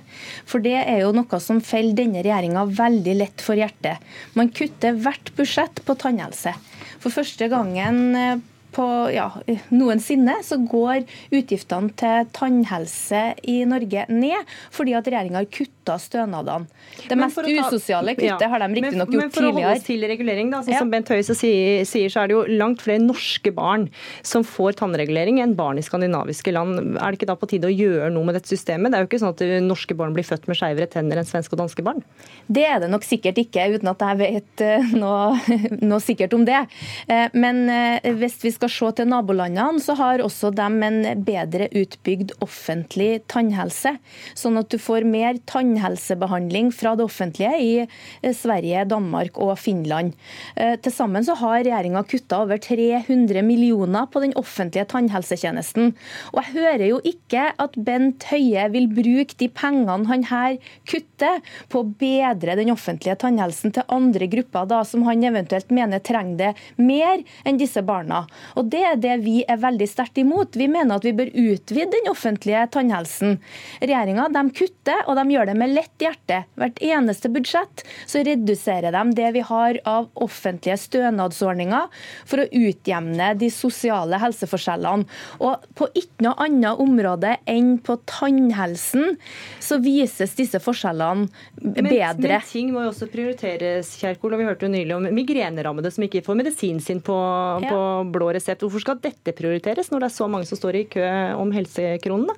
[0.46, 3.98] For det er jo noe som faller denne regjeringa veldig lett for hjertet.
[4.38, 6.54] Man kutter hvert budsjett på tannhelse.
[7.02, 8.38] For første gangen eh,
[8.78, 9.28] på ja,
[9.74, 16.68] noensinne så går utgiftene til tannhelse i Norge ned, fordi at regjeringa har kutta stønadene.
[17.08, 18.50] Det mest usosiale kuttet ja.
[18.52, 19.24] har de riktignok gjort tidligere.
[19.24, 20.82] Men for å holde oss til regulering, da, sånn ja.
[20.84, 23.88] som Bent Høie sier, sier, så er det jo langt flere norske barn
[24.26, 26.98] som får tannregulering enn barn i skandinaviske land.
[26.98, 28.92] Er det ikke da på tide å gjøre noe med dette systemet?
[28.92, 31.56] Det er jo ikke sånn at norske barn blir født med skeivere tenner enn svenske
[31.58, 32.04] og danske barn.
[32.48, 35.58] Det er det nok sikkert ikke, uten at jeg vet eh, noe,
[35.90, 36.64] noe sikkert om det.
[37.08, 41.68] Eh, men eh, hvis vi skal se til nabolandene, så har også de en bedre
[41.76, 43.96] utbygd offentlig tannhelse.
[44.38, 50.14] Sånn at du får mer tannhelsebehandling fra det offentlige i eh, Sverige, Danmark og Finland.
[50.56, 55.94] Eh, til sammen så har regjeringa kutta over 300 millioner på den offentlige tannhelsetjenesten.
[56.34, 60.58] Og jeg hører jo ikke at Bent Høie vil bruke de pengene han her
[60.90, 61.42] kutter,
[61.72, 66.38] på å bedre den offentlige tannhelsen til andre grupper da, som han eventuelt mener trenger
[66.38, 66.52] det
[66.82, 68.26] mer enn disse barna.
[68.58, 70.58] Og Det er det vi er veldig sterkt imot.
[70.58, 73.38] Vi mener at vi bør utvide den offentlige tannhelsen.
[73.82, 74.28] Regjeringa
[74.58, 76.44] kutter, og de gjør det med lett hjerte.
[76.58, 81.88] Hvert eneste budsjett så reduserer de det vi har av offentlige stønadsordninger
[82.28, 85.08] for å utjevne de sosiale helseforskjellene.
[85.44, 89.18] Og på ikke noe annet område enn på tannhelsen
[89.64, 91.28] så vises disse forskjellene
[91.62, 92.18] bedre.
[92.18, 94.34] Men, men ting må jo også prioriteres, Kjerkol.
[94.34, 97.18] og Vi hørte jo nylig om migrenerammede som ikke får medisinen sin på,
[97.64, 97.72] ja.
[97.72, 97.82] på
[98.14, 98.64] blå resept.
[98.64, 101.04] Hvorfor skal dette prioriteres, når det er så mange som står i kø
[101.38, 102.38] om helsekronene?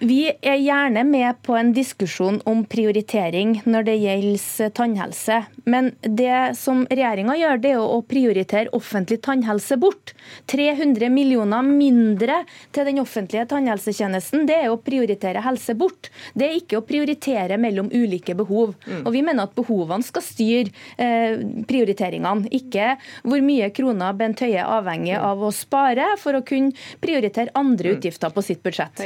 [0.00, 5.42] Vi er gjerne med på en diskusjon om prioritering når det gjelder tannhelse.
[5.68, 10.14] Men det som regjeringa gjør, det er å prioritere offentlig tannhelse bort.
[10.48, 12.40] 300 millioner mindre
[12.72, 16.08] til den offentlige tannhelsetjenesten, det er å prioritere helse bort.
[16.32, 18.72] Det er ikke å prioritere mellom ulike behov.
[18.86, 19.04] Mm.
[19.04, 22.94] Og Vi mener at behovene skal styre eh, prioriteringene, ikke
[23.28, 26.72] hvor mye kroner Bent Høie er avhengig av å spare for å kunne
[27.04, 27.98] prioritere andre mm.
[27.98, 29.04] utgifter på sitt budsjett.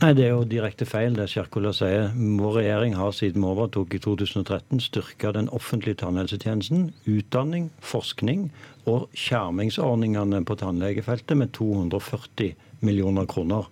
[0.00, 2.10] Nei, det er jo direkte feil, det Kjerkola sier.
[2.14, 8.48] Vår regjering har siden vi overtok i 2013 styrka den offentlige tannhelsetjenesten, utdanning, forskning
[8.90, 12.52] og skjermingsordningene på tannlegefeltet med 240
[12.82, 13.68] millioner kroner.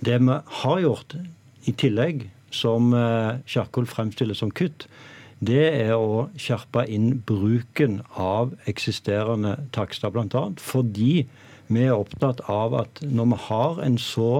[0.00, 1.16] Det vi har gjort
[1.68, 4.88] i tillegg, som eh, Kjerkol fremstiller som kutt,
[5.40, 10.50] det er å skjerpe inn bruken av eksisterende takster, bl.a.
[10.60, 11.14] Fordi
[11.70, 14.32] vi er opptatt av at når vi har en så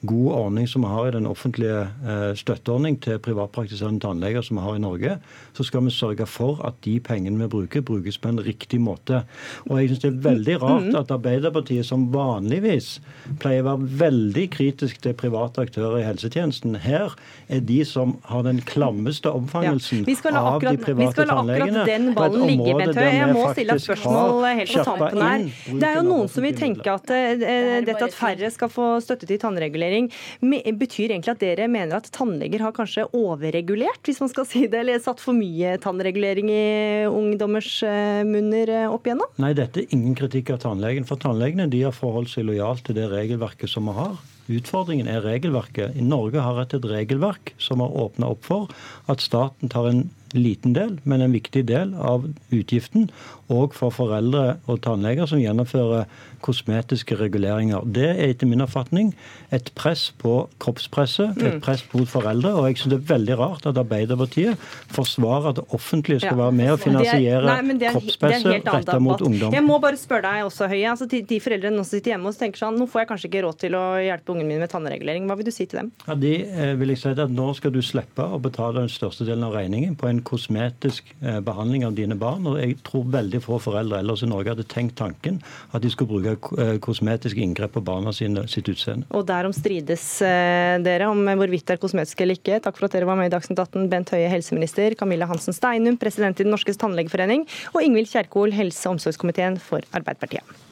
[0.00, 4.62] god ordning som vi har i den offentlige eh, støtteordning til privatpraktiserende tannleger som vi
[4.62, 5.16] har i Norge,
[5.56, 9.24] så skal vi sørge for at de pengene vi bruker, brukes på en riktig måte.
[9.66, 10.98] Og jeg synes Det er veldig rart mm.
[11.00, 13.00] at Arbeiderpartiet, som vanligvis
[13.42, 17.16] pleier å være veldig kritisk til private aktører i helsetjenesten, her
[17.48, 20.38] er de som har den klammeste omfangelsen ja.
[20.38, 21.84] av de private tannlegene.
[21.88, 23.16] Den ballen ligge, Bent Høie.
[23.18, 25.50] Jeg må stille et spørsmål helt på tampen her.
[25.74, 27.44] Det er jo noen som vil tenke at uh,
[27.82, 30.78] dette at færre skal få støtte til tannregulering overregulering.
[30.78, 34.80] Betyr egentlig at dere mener at tannleger har kanskje overregulert, hvis man skal si det,
[34.82, 39.30] eller satt for mye tannregulering i ungdommers eh, munner eh, opp igjennom?
[39.42, 41.06] Nei, dette er ingen kritikk av tannlegen.
[41.08, 44.18] For tannlegene de har forholdt seg lojalt til det regelverket som vi har.
[44.48, 45.96] Utfordringen er regelverket.
[45.98, 48.72] I Norge har et regelverk som har åpna opp for
[49.12, 50.06] at staten tar en
[50.36, 53.08] liten del, men en viktig del av utgiften,
[53.48, 56.08] og for foreldre og tannleger som gjennomfører
[56.44, 57.82] kosmetiske reguleringer.
[57.84, 59.10] Det er etter min oppfatning
[59.54, 61.62] et press på kroppspresset, et mm.
[61.64, 62.52] press mot foreldre.
[62.58, 66.56] Og jeg syns det er veldig rart at Arbeiderpartiet forsvarer at det offentlige skal være
[66.60, 67.56] med å finansiere
[67.88, 69.56] kroppspresset retta mot ungdom.
[69.56, 70.84] Jeg må bare spørre deg også, Høie.
[70.92, 73.60] altså De foreldrene som sitter hjemme og tenker sånn, nå får jeg kanskje ikke råd
[73.64, 75.26] til å hjelpe ungen min med tannregulering.
[75.28, 75.92] Hva vil du si til dem?
[76.06, 79.26] Ja, De eh, vil jeg si at nå skal du slippe å betale den største
[79.26, 82.46] delen av regningen på en kosmetisk eh, behandling av dine barn.
[82.46, 85.40] og jeg tror veldig få foreldre ellers i Norge hadde tenkt tanken
[85.72, 89.08] at de skulle bruke eh, kosmetiske inngrep på barna sine sitt utseende.
[89.14, 92.60] Og derom strides eh, dere om hvorvidt det er kosmetisk eller ikke.
[92.64, 95.98] Takk for at dere var med i Dagsnytt 18, Bent Høie, helseminister, Camilla Hansen Steinum,
[96.00, 100.67] president i Den norske tannlegeforening, og Ingvild Kjerkol, helse- og omsorgskomiteen for Arbeiderpartiet.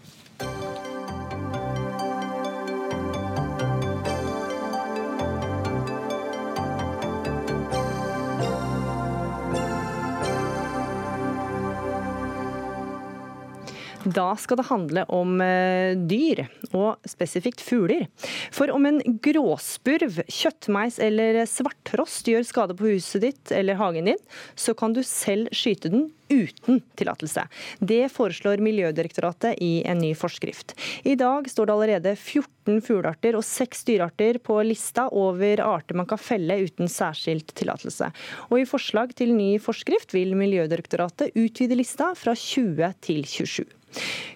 [14.07, 18.07] Da skal det handle om eh, dyr, og spesifikt fugler.
[18.55, 24.23] For om en gråspurv, kjøttmeis eller svarttrost gjør skade på huset ditt eller hagen din,
[24.55, 27.47] så kan du selv skyte den uten tillatelse.
[27.79, 30.75] Det foreslår Miljødirektoratet i en ny forskrift.
[31.05, 36.09] I dag står det allerede 14 fuglearter og 6 dyrearter på lista over arter man
[36.11, 38.11] kan felle uten særskilt tillatelse.
[38.51, 43.67] Og I forslag til ny forskrift vil Miljødirektoratet utvide lista fra 20 til 27.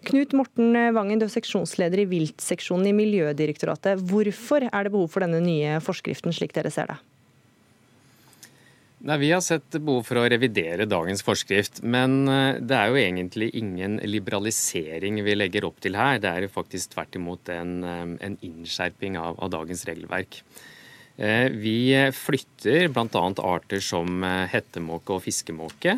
[0.09, 4.01] Knut Morten Vangen, du er seksjonsleder i viltseksjonen i Miljødirektoratet.
[4.09, 7.01] Hvorfor er det behov for denne nye forskriften, slik dere ser det?
[9.01, 12.99] Nei, Vi har sett behov for å revidere dagens forskrift, men eh, det er jo
[13.01, 16.19] egentlig ingen liberalisering vi legger opp til her.
[16.21, 20.43] Det er jo faktisk tvert imot en, eh, en innskjerping av, av, dagens regelverk.
[21.17, 21.79] Eh, vi
[22.13, 23.25] flytter bl.a.
[23.55, 24.21] arter som
[24.53, 25.97] hettemåke og fiskemåke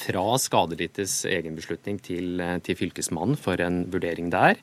[0.00, 4.56] fra skadelidtes egen beslutning til, til Fylkesmannen for en vurdering der.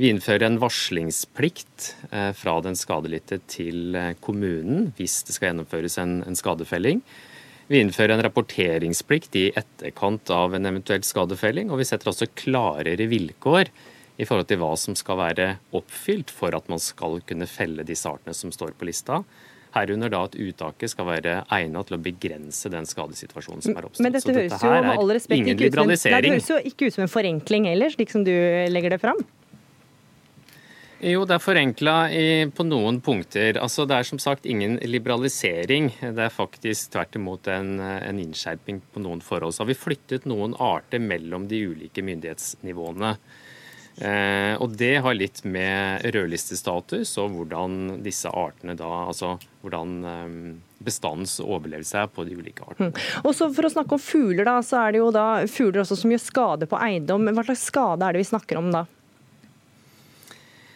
[0.00, 5.98] Vi innfører en varslingsplikt eh, fra den skadelidte til eh, kommunen hvis det skal gjennomføres
[6.00, 7.02] en, en skadefelling.
[7.68, 13.10] Vi innfører en rapporteringsplikt i etterkant av en eventuell skadefelling, og vi setter også klarere
[13.10, 13.68] vilkår
[14.16, 18.08] i forhold til hva som skal være oppfylt for at man skal kunne felle disse
[18.08, 19.20] artene som står på lista.
[19.76, 24.06] Herunder da at uttaket skal være egnet til å begrense den skadesituasjonen som er oppstått.
[24.08, 26.58] Men dette høres jo med all respekt ikke ut, som en, nei, det høres jo
[26.72, 28.32] ikke ut som en forenkling heller, slik som du
[28.72, 29.20] legger det fram?
[31.00, 31.94] Jo, det er forenkla
[32.52, 33.56] på noen punkter.
[33.56, 35.88] Altså, det er som sagt ingen liberalisering.
[36.00, 39.56] Det er faktisk tvert imot en, en innskjerping på noen forhold.
[39.56, 43.14] Så har vi flyttet noen arter mellom de ulike myndighetsnivåene.
[44.00, 50.30] Eh, og det har litt med rødlistestatus og hvordan disse artene da Altså hvordan eh,
[50.80, 52.94] bestandens overlevelse er på de ulike artene.
[52.94, 53.26] Mm.
[53.26, 55.98] Og så For å snakke om fugler, da, så er det jo da fugler også
[56.00, 57.28] som gjør skade på eiendom.
[57.28, 58.86] Hva slags skade er det vi snakker om da?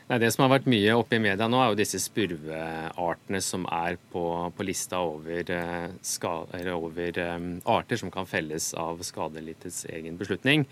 [0.05, 3.65] Nei, Det som har vært mye oppe i media nå, er jo disse spurveartene som
[3.73, 9.87] er på, på lista over, eh, skader, over um, arter som kan felles av skadelidtes
[9.97, 10.67] egen beslutning.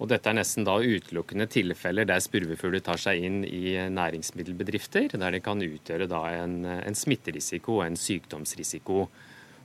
[0.00, 5.36] Og Dette er nesten da utelukkende tilfeller der spurvefugler tar seg inn i næringsmiddelbedrifter, der
[5.36, 9.04] de kan utgjøre da en, en smitterisiko og en sykdomsrisiko.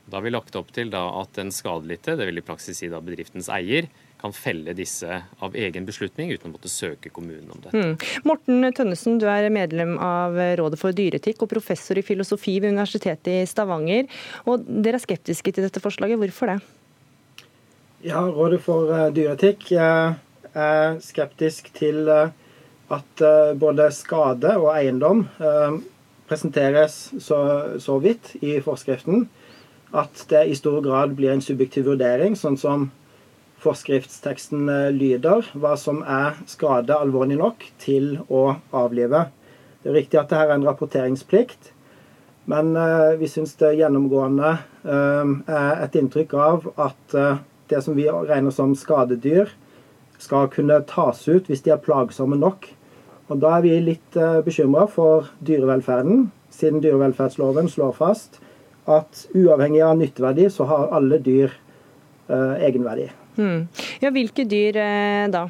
[0.08, 3.48] Da har vi lagt opp til at den skadelidte, det vil i praksis si bedriftens
[3.56, 3.88] eier,
[4.22, 7.78] kan felle disse av egen beslutning uten å måtte søke kommunen om dette.
[7.78, 8.24] Mm.
[8.28, 13.44] Morten Tønnesen, du er medlem av Rådet for dyreetikk og professor i filosofi ved Universitetet
[13.44, 14.10] i Stavanger.
[14.50, 16.18] Og dere er skeptiske til dette forslaget.
[16.22, 16.58] Hvorfor det?
[18.06, 20.18] Ja, Rådet for uh, dyreetikk uh,
[20.58, 22.30] er skeptisk til uh,
[22.94, 23.22] at
[23.60, 25.26] både skade og eiendom
[26.30, 27.40] presenteres så,
[27.84, 29.26] så vidt i forskriften
[29.92, 32.88] at det i stor grad blir en subjektiv vurdering, sånn som
[33.68, 39.28] forskriftsteksten lyder, hva som er skade alvorlig nok til å avlive.
[39.84, 41.74] Det er riktig at dette er en rapporteringsplikt,
[42.48, 42.72] men
[43.20, 44.54] vi syns det gjennomgående
[44.88, 47.16] er et inntrykk av at
[47.68, 49.52] det som vi regner som skadedyr,
[50.18, 52.68] skal kunne tas ut hvis de er plagsomme nok.
[53.28, 58.40] Og Da er vi litt eh, bekymra for dyrevelferden, siden dyrevelferdsloven slår fast
[58.88, 61.52] at uavhengig av nytteverdi, så har alle dyr
[62.28, 63.10] egenverdi.
[63.38, 63.68] Hmm.
[64.02, 65.46] Ja, Hvilke dyr eh, da?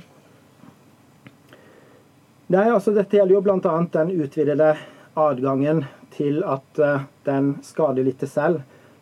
[2.47, 3.75] Nei, altså Dette gjelder jo bl.a.
[3.95, 4.75] den utvidede
[5.17, 5.83] adgangen
[6.15, 8.61] til at uh, den skadelidte selv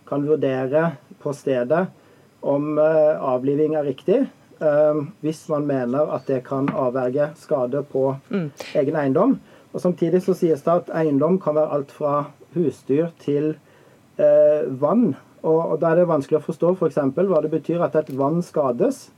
[0.09, 1.85] kan vurdere på stedet
[2.45, 4.19] om eh, avliving er riktig.
[4.59, 8.49] Eh, hvis man mener at det kan avverge skade på mm.
[8.81, 9.37] egen eiendom.
[9.73, 13.55] Og Samtidig så sies det at eiendom kan være alt fra husdyr til
[14.21, 15.15] eh, vann.
[15.45, 16.97] Og, og Da er det vanskelig å forstå f.eks.
[17.15, 19.09] For hva det betyr at et vann skades,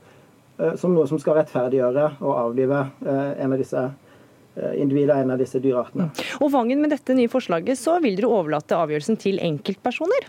[0.60, 4.04] eh, som noe som skal rettferdiggjøre og avlive eh, en av disse individer,
[4.74, 6.08] individet en av disse dyreartene.
[6.10, 6.22] Mm.
[6.42, 10.26] Og Vangen, med dette nye forslaget så vil dere overlate avgjørelsen til enkeltpersoner?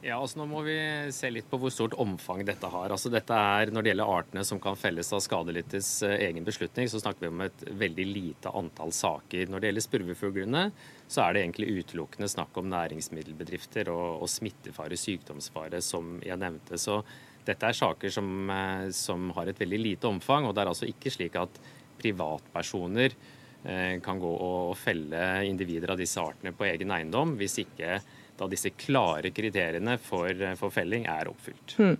[0.00, 0.78] Ja, altså Nå må vi
[1.12, 2.88] se litt på hvor stort omfang dette har.
[2.88, 6.88] Altså dette er, Når det gjelder artene som kan felles av skadelidtes eh, egen beslutning,
[6.88, 9.50] så snakker vi om et veldig lite antall saker.
[9.50, 10.64] Når det gjelder spurvefuglene,
[11.10, 16.78] så er det egentlig utelukkende snakk om næringsmiddelbedrifter og, og smittefare, sykdomsfare, som jeg nevnte.
[16.78, 17.00] Så
[17.46, 20.46] dette er saker som, eh, som har et veldig lite omfang.
[20.46, 21.58] Og det er altså ikke slik at
[22.00, 27.98] privatpersoner eh, kan gå og felle individer av disse artene på egen eiendom hvis ikke
[28.40, 31.76] da disse klare kriteriene for, for felling er oppfylt.
[31.78, 31.96] Hmm.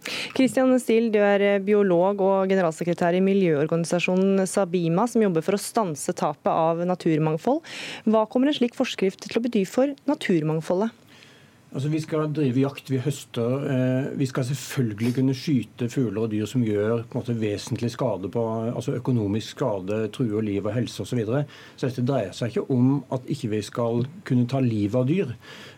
[0.80, 6.14] Steele, du er eh, biolog og generalsekretær i miljøorganisasjonen Sabima, som jobber for å stanse
[6.16, 7.62] tapet av naturmangfold.
[8.09, 10.97] Hva kommer en slik forskrift til å bety for naturmangfoldet?
[11.70, 13.66] Altså, Vi skal drive jakt, vi høster.
[13.70, 17.93] Eh, vi skal selvfølgelig kunne skyte fugler og dyr som gjør på en måte, vesentlig
[17.95, 18.43] skade på
[18.74, 21.12] altså økonomisk skade, truer liv og helse osv.
[21.12, 21.45] Så, videre.
[21.76, 25.36] så dette dreier seg ikke om at ikke vi skal kunne ta livet av dyr.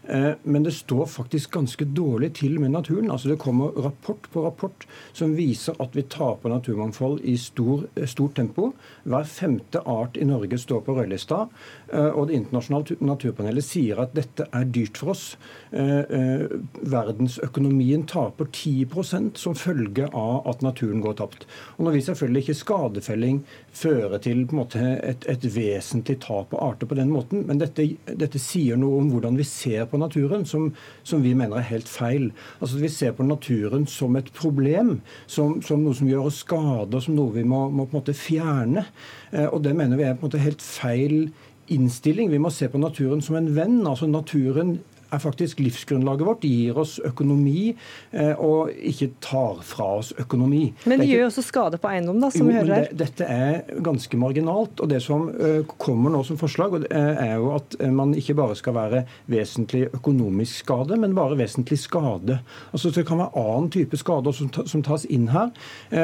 [0.08, 3.10] Eh, men det står faktisk ganske dårlig til med naturen.
[3.10, 8.06] Altså Det kommer rapport på rapport som viser at vi taper naturmangfold i stor, eh,
[8.06, 8.72] stort tempo.
[9.04, 11.48] Hver femte art i Norge står på rødlista.
[11.92, 15.36] Eh, og Det internasjonale naturpanelet sier at dette er dyrt for oss.
[15.72, 21.46] Verdensøkonomien taper 10% som følge av at naturen går tapt.
[21.78, 26.86] Og Når vi selvfølgelig ikke skadefelling fører til måte, et, et vesentlig tap av arter
[26.86, 30.46] på den måten, men dette, dette sier noe om hvordan vi ser på på naturen
[30.48, 30.70] som,
[31.04, 32.30] som, vi mener er helt feil.
[32.60, 37.02] Altså Vi ser på naturen som et problem, som, som noe som gjør oss skade,
[37.04, 38.86] som noe vi må, må, på en måte fjerne.
[39.30, 41.28] Eh, og Det mener vi er på en måte helt feil
[41.72, 42.32] innstilling.
[42.32, 43.80] Vi må se på naturen som en venn.
[43.86, 44.80] altså Naturen
[45.12, 46.42] er faktisk livsgrunnlaget vårt.
[46.42, 47.74] De gir oss økonomi,
[48.10, 50.72] eh, og ikke tar fra oss økonomi.
[50.88, 52.88] Men de gjør jo også skade på eiendom, da, som jo, vi hører her.
[52.90, 54.80] Det, dette er ganske marginalt.
[54.80, 58.56] og Det som uh, kommer nå som forslag, uh, er jo at man ikke bare
[58.58, 62.40] skal være vesentlig økonomisk skade, men bare vesentlig skade.
[62.72, 65.52] Altså Det kan være annen type skader som, som tas inn her.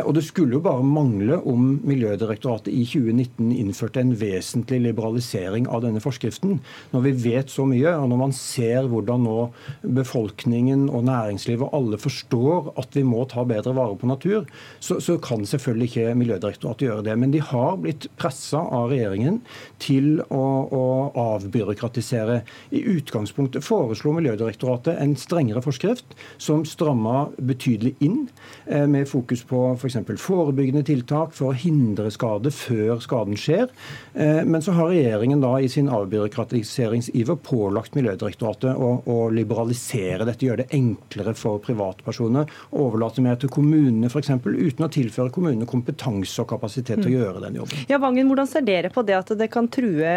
[0.05, 5.83] Og Det skulle jo bare mangle om Miljødirektoratet i 2019 innførte en vesentlig liberalisering av
[5.85, 6.59] denne forskriften.
[6.93, 9.39] Når vi vet så mye, og når man ser hvor hvordan nå
[9.83, 14.47] befolkningen og næringslivet og alle forstår at vi må ta bedre vare på natur,
[14.81, 17.17] så, så kan selvfølgelig ikke Miljødirektoratet gjøre det.
[17.19, 19.41] Men de har blitt pressa av regjeringen
[19.83, 20.85] til å, å,
[21.19, 22.41] avbyråkratisere.
[22.75, 28.27] I utgangspunktet foreslo Miljødirektoratet en strengere forskrift som stramma betydelig inn,
[28.67, 29.99] eh, med fokus på f.eks.
[30.09, 33.69] For forebyggende tiltak for å hindre skade før skaden skjer.
[34.15, 40.27] Eh, men så har regjeringen da i sin avbyråkratiseringsiver pålagt Miljødirektoratet å å, å liberalisere
[40.29, 42.49] dette, gjøre det enklere for privatpersoner.
[42.81, 47.19] Overlate mer til kommunene f.eks., uten å tilføre kommunene kompetanse og kapasitet til å mm.
[47.19, 47.85] gjøre den jobben.
[47.91, 50.17] Ja, Vangen, Hvordan ser dere på det at det kan true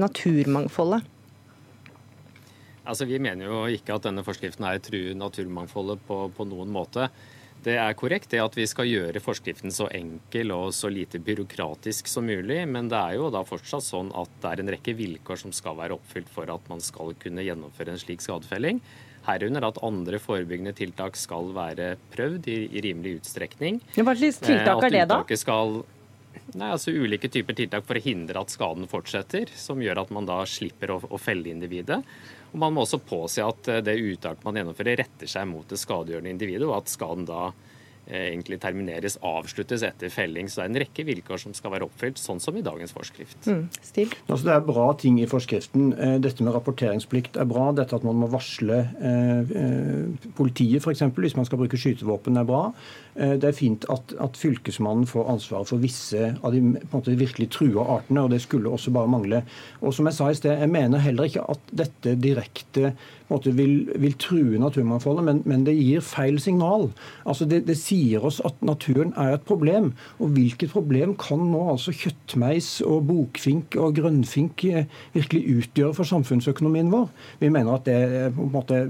[0.00, 1.10] naturmangfoldet?
[2.82, 7.08] Altså, Vi mener jo ikke at denne forskriften er truer naturmangfoldet på, på noen måte.
[7.62, 12.10] Det er korrekt det at vi skal gjøre forskriften så enkel og så lite byråkratisk
[12.10, 15.38] som mulig, men det er jo da fortsatt sånn at det er en rekke vilkår
[15.44, 18.82] som skal være oppfylt for at man skal kunne gjennomføre en slik skadefelling.
[19.28, 23.78] Herunder at andre forebyggende tiltak skal være prøvd i, i rimelig utstrekning.
[23.94, 25.22] Hva slags tiltak er det, da?
[25.38, 25.84] Skal,
[26.56, 30.26] nei, altså Ulike typer tiltak for å hindre at skaden fortsetter, som gjør at man
[30.26, 32.02] da slipper å, å felle individet.
[32.52, 35.80] Og Man må også påse at eh, det uttaket man gjennomfører, retter seg mot det
[35.80, 37.50] skadegjørende individet, og at skaden da
[38.12, 40.48] egentlig termineres, avsluttes etter felling.
[40.50, 43.38] Så det er en rekke vilkår som skal være oppfylt, sånn som i dagens forskrift.
[43.48, 43.66] Mm.
[44.28, 45.92] Altså, det er bra ting i forskriften.
[45.96, 47.70] Eh, dette med rapporteringsplikt er bra.
[47.76, 49.54] Dette at man må varsle eh,
[50.38, 51.04] politiet f.eks.
[51.16, 52.64] hvis man skal bruke skytevåpen er bra.
[53.14, 57.50] Eh, det er fint at, at Fylkesmannen får ansvaret for visse av de måte, virkelig
[57.56, 59.42] trua artene, og det skulle også bare mangle.
[59.80, 62.92] Og som Jeg sa i sted, jeg mener heller ikke at dette direkte
[63.32, 66.88] måte, vil, vil, true naturmangfoldet, men, men, det gir feil signal.
[67.28, 69.92] Altså det, det, sier oss at naturen er et problem.
[70.22, 76.08] Og hvilket problem kan nå altså kjøttmeis og bokfink og grønnfink eh, virkelig utgjøre for
[76.08, 77.08] samfunnsøkonomien vår?
[77.42, 78.82] Vi mener at det er på en måte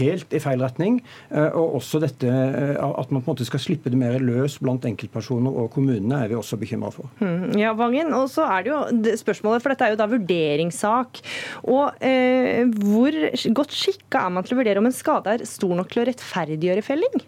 [0.00, 1.00] helt i feil retning.
[1.30, 4.84] Eh, og også dette at man på en måte skal slippe det mer løs blant
[4.88, 7.10] enkeltpersoner og kommunene, er vi også bekymra for.
[7.20, 8.12] Hmm, ja, Vangen.
[8.16, 11.22] Og så er det jo spørsmålet, for dette er jo da vurderingssak.
[11.70, 13.14] Og eh, hvor
[13.56, 16.08] godt skikka er man til å vurdere om en skade er stor nok til å
[16.08, 17.22] rettferdiggjøre felling?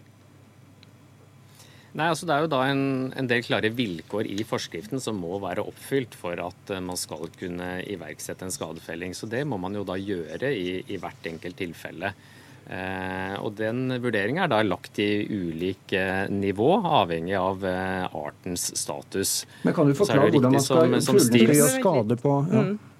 [1.93, 5.37] Nei, altså Det er jo da en, en, del klare vilkår i forskriften som må
[5.43, 9.13] være oppfylt for at eh, man skal kunne iverksette en skadefelling.
[9.13, 12.15] Så Det må man jo da gjøre i, i hvert enkelt tilfelle.
[12.63, 16.71] Eh, og Den vurderinga er da lagt i ulik eh, nivå,
[17.03, 19.43] avhengig av eh, artens status.
[19.61, 22.65] Men Kan du forklare hvordan man skal, som, som skal skade på, ja.
[22.71, 22.92] mm.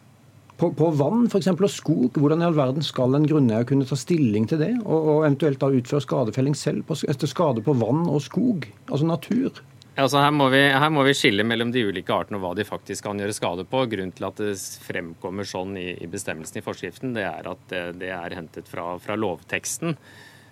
[0.63, 2.15] På, på vann for eksempel, og skog?
[2.15, 5.59] Hvordan i all verden skal en grunneier kunne ta stilling til det, og, og eventuelt
[5.59, 8.67] da utføre skadefelling selv på, etter skade på vann og skog?
[8.87, 9.63] Altså natur?
[9.93, 12.65] Altså her, må vi, her, må vi, skille mellom de ulike artene og hva de
[12.65, 13.83] faktisk kan gjøre skade på.
[13.91, 14.55] Grunnen til at det
[14.87, 18.95] fremkommer sånn i, i bestemmelsen i forskriften, det er at det, det er hentet fra,
[19.03, 19.93] fra lovteksten.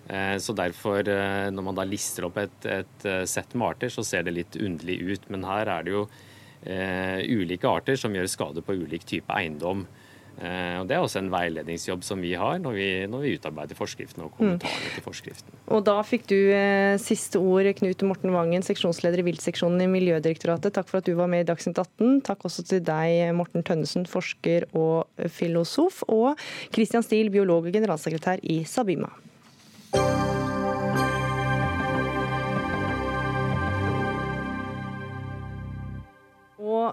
[0.06, 3.90] Eh, så derfor, eh, når man da lister opp et, et, eh, sett med arter,
[3.90, 5.26] så ser det litt underlig ut.
[5.34, 6.04] Men her er det jo
[6.62, 9.86] eh, ulike arter som gjør skade på ulik type eiendom.
[10.40, 13.78] Eh, og Det er også en veiledningsjobb som vi har når vi, når vi utarbeider
[13.78, 14.94] forskriften og kommentarene mm.
[14.96, 15.58] til forskriften.
[15.68, 20.74] Og Da fikk du eh, siste ord, Knut Morten Vangen, seksjonsleder i viltseksjonen i Miljødirektoratet.
[20.76, 22.22] Takk for at du var med i Dagsnytt 18.
[22.28, 26.02] Takk også til deg, Morten Tønnesen, forsker og filosof.
[26.08, 26.40] Og
[26.72, 29.12] Christian Steele, biolog og generalsekretær i Sabima.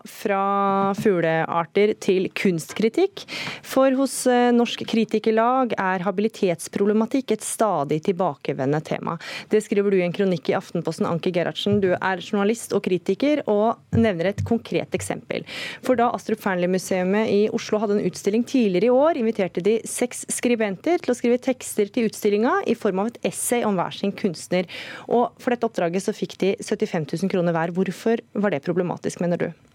[0.09, 3.23] Fra fuglearter til kunstkritikk.
[3.65, 9.17] For hos eh, Norsk Kritikerlag er habilitetsproblematikk et stadig tilbakevendende tema.
[9.51, 11.79] Det skriver du i en kronikk i Aftenposten, Anke Gerhardsen.
[11.83, 15.45] Du er journalist og kritiker, og nevner et konkret eksempel.
[15.85, 20.25] For da Astrup Fearnley-museet i Oslo hadde en utstilling tidligere i år, inviterte de seks
[20.33, 24.15] skribenter til å skrive tekster til utstillinga i form av et essay om hver sin
[24.15, 24.69] kunstner.
[25.07, 27.75] Og for dette oppdraget så fikk de 75 000 kroner hver.
[27.75, 29.68] Hvorfor var det problematisk, mener du?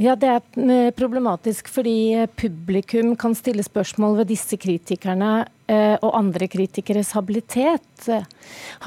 [0.00, 5.98] Ja, Det er eh, problematisk fordi eh, publikum kan stille spørsmål ved disse kritikerne eh,
[6.00, 8.08] og andre kritikeres habilitet.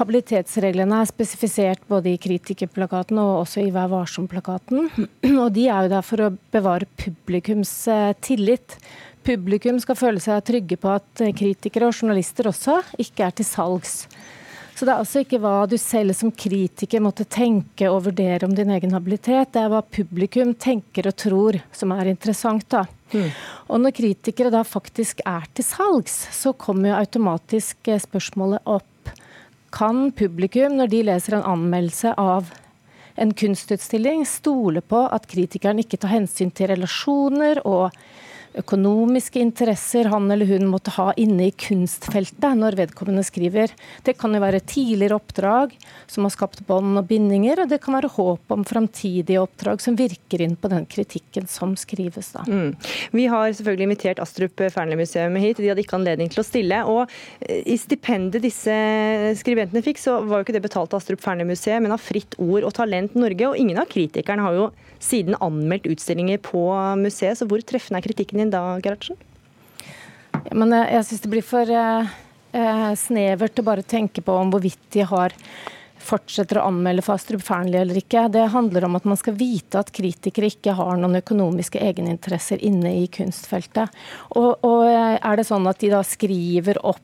[0.00, 4.90] Habilitetsreglene er spesifisert både i kritikerplakaten og også i Vær varsom-plakaten.
[5.44, 7.76] Og De er jo der for å bevare publikums
[8.26, 8.74] tillit.
[9.24, 14.00] Publikum skal føle seg trygge på at kritikere og journalister også ikke er til salgs.
[14.74, 18.54] Så det er altså ikke hva du selv som kritiker måtte tenke og vurdere om
[18.56, 22.66] din egen habilitet, det er hva publikum tenker og tror som er interessant.
[22.74, 22.82] da.
[23.14, 23.30] Mm.
[23.70, 29.14] Og når kritikere da faktisk er til salgs, så kommer jo automatisk eh, spørsmålet opp.
[29.74, 32.50] Kan publikum, når de leser en anmeldelse av
[33.14, 37.94] en kunstutstilling, stole på at kritikeren ikke tar hensyn til relasjoner og
[38.58, 43.72] økonomiske interesser han eller hun måtte ha inne i kunstfeltet når vedkommende skriver.
[44.06, 45.74] Det kan jo være tidligere oppdrag
[46.10, 49.98] som har skapt bånd og bindinger, og det kan være håp om framtidige oppdrag som
[49.98, 52.32] virker inn på den kritikken som skrives.
[52.36, 52.44] Da.
[52.46, 52.74] Mm.
[53.14, 56.80] Vi har selvfølgelig invitert Astrup Fearnley-museet hit, de hadde ikke anledning til å stille.
[56.88, 58.74] og eh, I stipendet disse
[59.40, 62.64] skribentene fikk, så var jo ikke det betalt av Astrup Fearnley-museet, men av Fritt Ord
[62.64, 63.50] og Talent Norge.
[63.50, 64.70] Og ingen av kritikerne har jo
[65.04, 66.62] siden anmeldt utstillinger på
[67.00, 69.20] museet, så hvor treffende er kritikken din da, Gerhardsen?
[70.34, 72.12] Ja, men jeg, jeg syns det blir for eh,
[72.56, 75.36] eh, snevert å bare tenke på om hvorvidt de har
[76.04, 78.26] fortsetter å anmelde Fastrup Fearnley eller ikke.
[78.32, 82.92] Det handler om at man skal vite at kritikere ikke har noen økonomiske egeninteresser inne
[83.00, 83.92] i kunstfeltet.
[84.36, 87.02] Og, og eh, er det sånn at de da skriver opp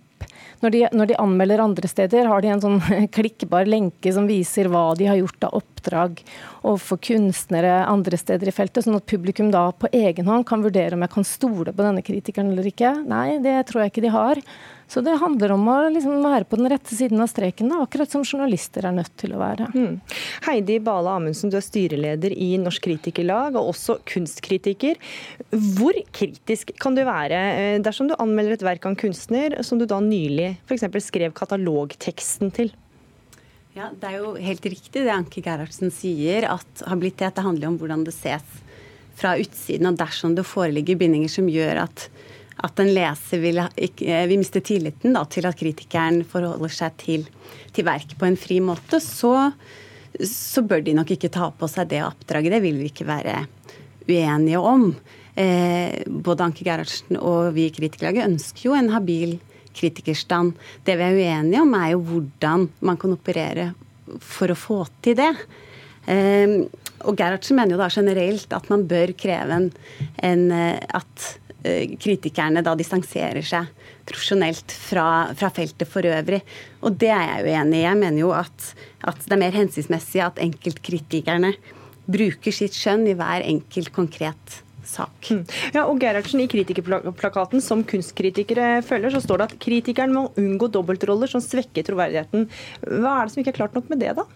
[0.60, 2.80] når de, når de, anmelder andre steder, har de en sånn
[3.16, 8.54] klikkbar lenke som viser hva de har gjort av oppdrag overfor kunstnere andre steder i
[8.54, 11.86] feltet, sånn at publikum da på egen hånd kan vurdere om jeg kan stole på
[11.86, 12.92] denne kritikeren eller ikke.
[13.08, 14.42] Nei, det tror jeg ikke de har.
[14.90, 18.10] Så det handler om å liksom være på den rette siden av streken, da, akkurat
[18.10, 19.68] som journalister er nødt til å være.
[19.70, 20.00] Mm.
[20.48, 24.98] Heidi Bale Amundsen, du er styreleder i Norsk Kritikerlag, og også kunstkritiker.
[25.78, 29.78] Hvor kritisk kan du være eh, dersom du anmelder et verk av en kunstner som
[29.78, 30.88] du da nylig f.eks.
[31.06, 32.74] skrev katalogteksten til?
[33.80, 37.78] Ja, Det er jo helt riktig det Anke Gerhardsen sier, at habilitet det handler om
[37.80, 38.58] hvordan det ses
[39.16, 39.88] fra utsiden.
[39.88, 42.10] Og dersom det foreligger bindinger som gjør at
[42.60, 47.22] at en leser vil, vil miste tilliten da, til at kritikeren forholder seg til,
[47.72, 49.48] til verket på en fri måte, så,
[50.20, 52.52] så, bør de nok ikke ta på seg det oppdraget.
[52.52, 53.38] Det vil vi ikke være
[54.10, 54.90] uenige om.
[55.40, 59.38] Eh, både Anke Gerhardsen og vi i Kritikerlaget ønsker jo en habil
[59.76, 60.54] kritikerstand.
[60.86, 63.70] Det vi er uenige om, er jo hvordan man kan operere
[64.24, 65.32] for å få til det.
[66.10, 66.56] Eh,
[67.08, 69.70] og Gerhardsen mener jo da generelt at man bør kreve en,
[70.26, 71.30] en eh, at
[71.62, 73.66] Eh, kritikerne da distanserer seg
[74.08, 76.40] profesjonelt fra, fra, feltet for øvrig.
[76.80, 77.84] Og det er jeg uenig i.
[77.84, 78.70] Jeg mener jo at,
[79.04, 81.52] at det er mer hensiktsmessig at enkeltkritikerne
[82.10, 84.56] bruker sitt skjønn i hver enkelt konkret
[84.90, 85.30] sak.
[85.30, 85.44] Mm.
[85.76, 90.70] Ja, og Gerhardsen, I kritikerplakaten som kunstkritikere følger, så står det at kritikeren må unngå
[90.74, 92.48] dobbeltroller som svekker troverdigheten.
[92.86, 94.26] Hva er det som ikke er klart nok med det, da?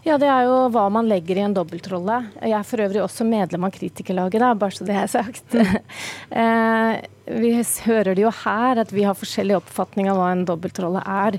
[0.00, 2.22] Ja, Det er jo hva man legger i en dobbeltrolle.
[2.40, 5.56] Jeg er for øvrig også medlem av Kritikerlaget, da, bare så det er sagt.
[6.40, 6.92] eh,
[7.28, 7.50] vi
[7.84, 11.36] hører det jo her at vi har forskjellig oppfatning av hva en dobbeltrolle er.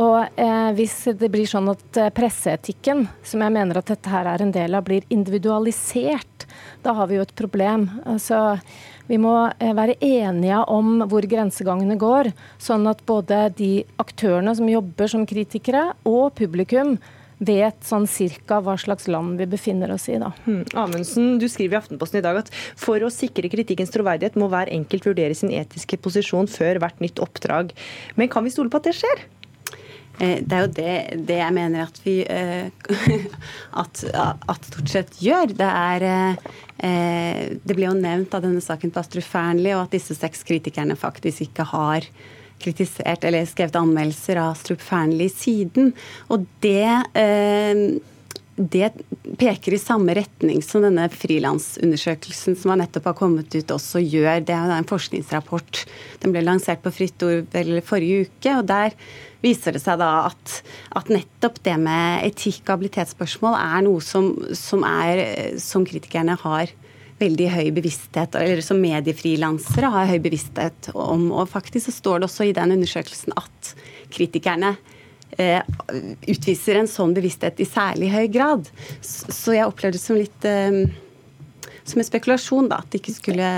[0.00, 4.32] Og eh, hvis det blir sånn at eh, presseetikken, som jeg mener at dette her
[4.32, 6.48] er en del av, blir individualisert,
[6.80, 7.90] da har vi jo et problem.
[8.08, 8.56] Altså,
[9.12, 15.12] vi må være enige om hvor grensegangene går, sånn at både de aktørene som jobber
[15.12, 16.96] som kritikere, og publikum
[17.38, 20.18] vet sånn cirka hva slags land vi befinner oss i.
[20.18, 20.32] da.
[20.44, 20.64] Hmm.
[20.78, 24.70] Amundsen, du skriver i Aftenposten i dag at for å sikre kritikkens troverdighet må hver
[24.74, 27.74] enkelt vurdere sin etiske posisjon før hvert nytt oppdrag.
[28.18, 29.26] Men kan vi stole på at det skjer?
[30.18, 30.94] Eh, det er jo det,
[31.28, 32.66] det jeg mener at vi uh,
[33.82, 35.54] at, at, stort sett gjør.
[35.58, 39.94] Det er uh, Det ble jo nevnt av denne saken på Astrup Fearnley, og at
[39.94, 42.10] disse seks kritikerne faktisk ikke har
[42.62, 45.92] kritisert eller skrevet anmeldelser av Strup Fearnley siden.
[46.32, 46.86] Og det,
[47.18, 47.82] eh,
[48.58, 48.90] det
[49.38, 54.44] peker i samme retning som denne frilansundersøkelsen som nettopp har kommet ut, også gjør.
[54.44, 55.84] Det er en forskningsrapport.
[56.20, 57.46] Den ble lansert på Fritt Ord
[57.86, 58.58] forrige uke.
[58.58, 58.92] og der
[59.40, 60.62] viser det seg da at,
[60.98, 66.74] at nettopp det med etikk og habilitetsspørsmål er noe som, som, er, som kritikerne har
[67.18, 71.28] veldig høy bevissthet, eller som mediefrilansere har høy bevissthet om.
[71.32, 73.72] Og faktisk så står det også i den undersøkelsen at
[74.14, 74.76] kritikerne
[75.38, 75.60] eh,
[76.30, 78.70] utviser en sånn bevissthet i særlig høy grad.
[79.02, 80.86] Så jeg opplevde det som litt eh,
[81.88, 83.52] som en spekulasjon, da, at det ikke skulle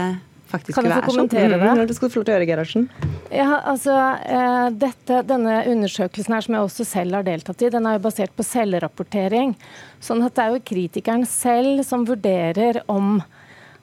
[0.50, 1.28] faktisk kan skulle være sånn.
[1.28, 1.86] Kan du få kommentere det?
[1.88, 2.86] Det skal du få lov til å gjøre, Gerhardsen.
[3.30, 3.96] Ja, altså,
[4.36, 8.04] eh, dette, Denne undersøkelsen her, som jeg også selv har deltatt i, den er jo
[8.06, 9.54] basert på selvrapportering.
[10.02, 13.20] Sånn at det er jo kritikeren selv som vurderer om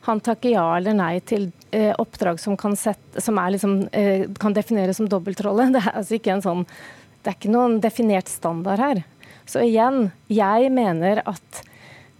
[0.08, 4.55] han takker ja eller nei til eh, oppdrag som, kan, sette, som liksom, eh, kan,
[4.55, 5.70] defineres som dobbeltrolle.
[5.76, 6.66] Det er altså ikke sånn
[7.22, 9.03] Det er ikke noen definert standard her.
[9.47, 11.62] Så igjen, jeg mener at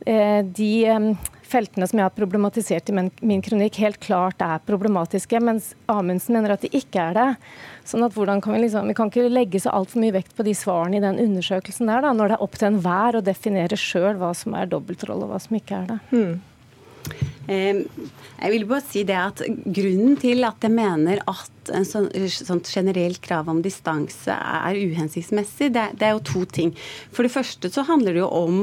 [0.08, 1.10] eh, de eh,
[1.48, 6.38] feltene som jeg har problematisert i min, min, kronikk, helt klart er problematiske, mens Amundsen
[6.38, 7.28] mener at de ikke er det.
[7.88, 10.46] Sånn at hvordan kan Vi liksom, vi kan ikke legge så altfor mye vekt på
[10.48, 13.80] de svarene i den undersøkelsen der, da, når det er opp til enhver å definere
[13.80, 16.00] sjøl hva som er dobbeltrolle og hva som ikke er det.
[16.12, 16.38] Hmm.
[17.47, 22.70] Jeg vil bare si det at Grunnen til at jeg mener at en sånn, sånt
[22.72, 26.74] generelt krav om distanse er uhensiktsmessig, det, er jo to ting.
[27.12, 28.62] For det første så handler det jo om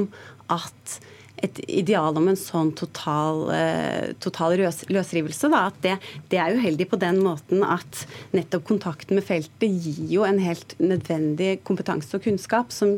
[0.52, 0.98] at
[1.44, 5.96] et ideal om en sånn total, uh, total løs, løsrivelse, da, at det,
[6.32, 8.04] det, er uheldig på den måten at
[8.36, 12.96] nettopp kontakten med feltet gir jo en helt nødvendig kompetanse og kunnskap som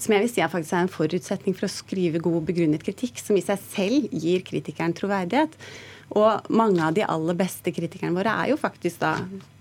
[0.00, 3.38] som jeg vil si er faktisk en forutsetning for å skrive god begrunnet kritikk, som
[3.38, 5.56] i seg selv gir kritikeren troverdighet.
[6.14, 9.14] Og mange av de aller beste kritikerne våre er jo faktisk da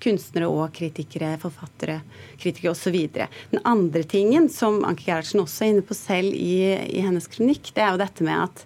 [0.04, 2.02] kunstnere og kritikere, forfattere,
[2.42, 2.98] kritikere osv.
[3.54, 6.58] Den andre tingen, som Anke Gerhardsen også er inne på selv i,
[7.00, 8.66] i hennes kronikk, det er jo dette med at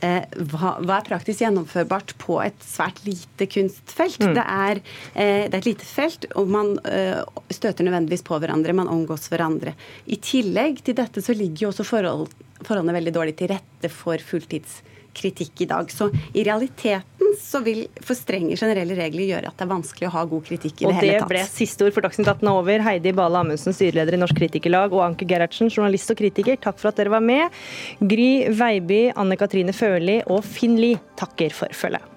[0.00, 4.20] hva, hva, er praktisk gjennomførbart på et svært lite kunstfelt?
[4.20, 4.34] Mm.
[4.36, 4.80] Det, er,
[5.14, 9.30] eh, det, er, et lite felt, og man eh, støter nødvendigvis på hverandre, man omgås
[9.32, 9.76] hverandre.
[10.06, 12.28] I tillegg til dette så ligger jo også forhold,
[12.62, 14.82] forholdene veldig dårlig til rette for fulltids
[15.16, 15.90] kritikk i dag.
[15.92, 20.14] Så i realiteten så vil for strenge generelle regler gjøre at det er vanskelig å
[20.14, 21.26] ha god kritikk i det hele tatt.
[21.26, 22.84] Og det ble siste ord for Dagsnytt 18 over.
[22.86, 26.92] Heidi Bale Amundsen, styreleder i Norsk Kritikerlag, og Anke Gerhardsen, journalist og kritiker, takk for
[26.92, 27.62] at dere var med.
[28.00, 32.15] Gry Veiby, Anne Katrine Førli og Finn Lie takker for følget.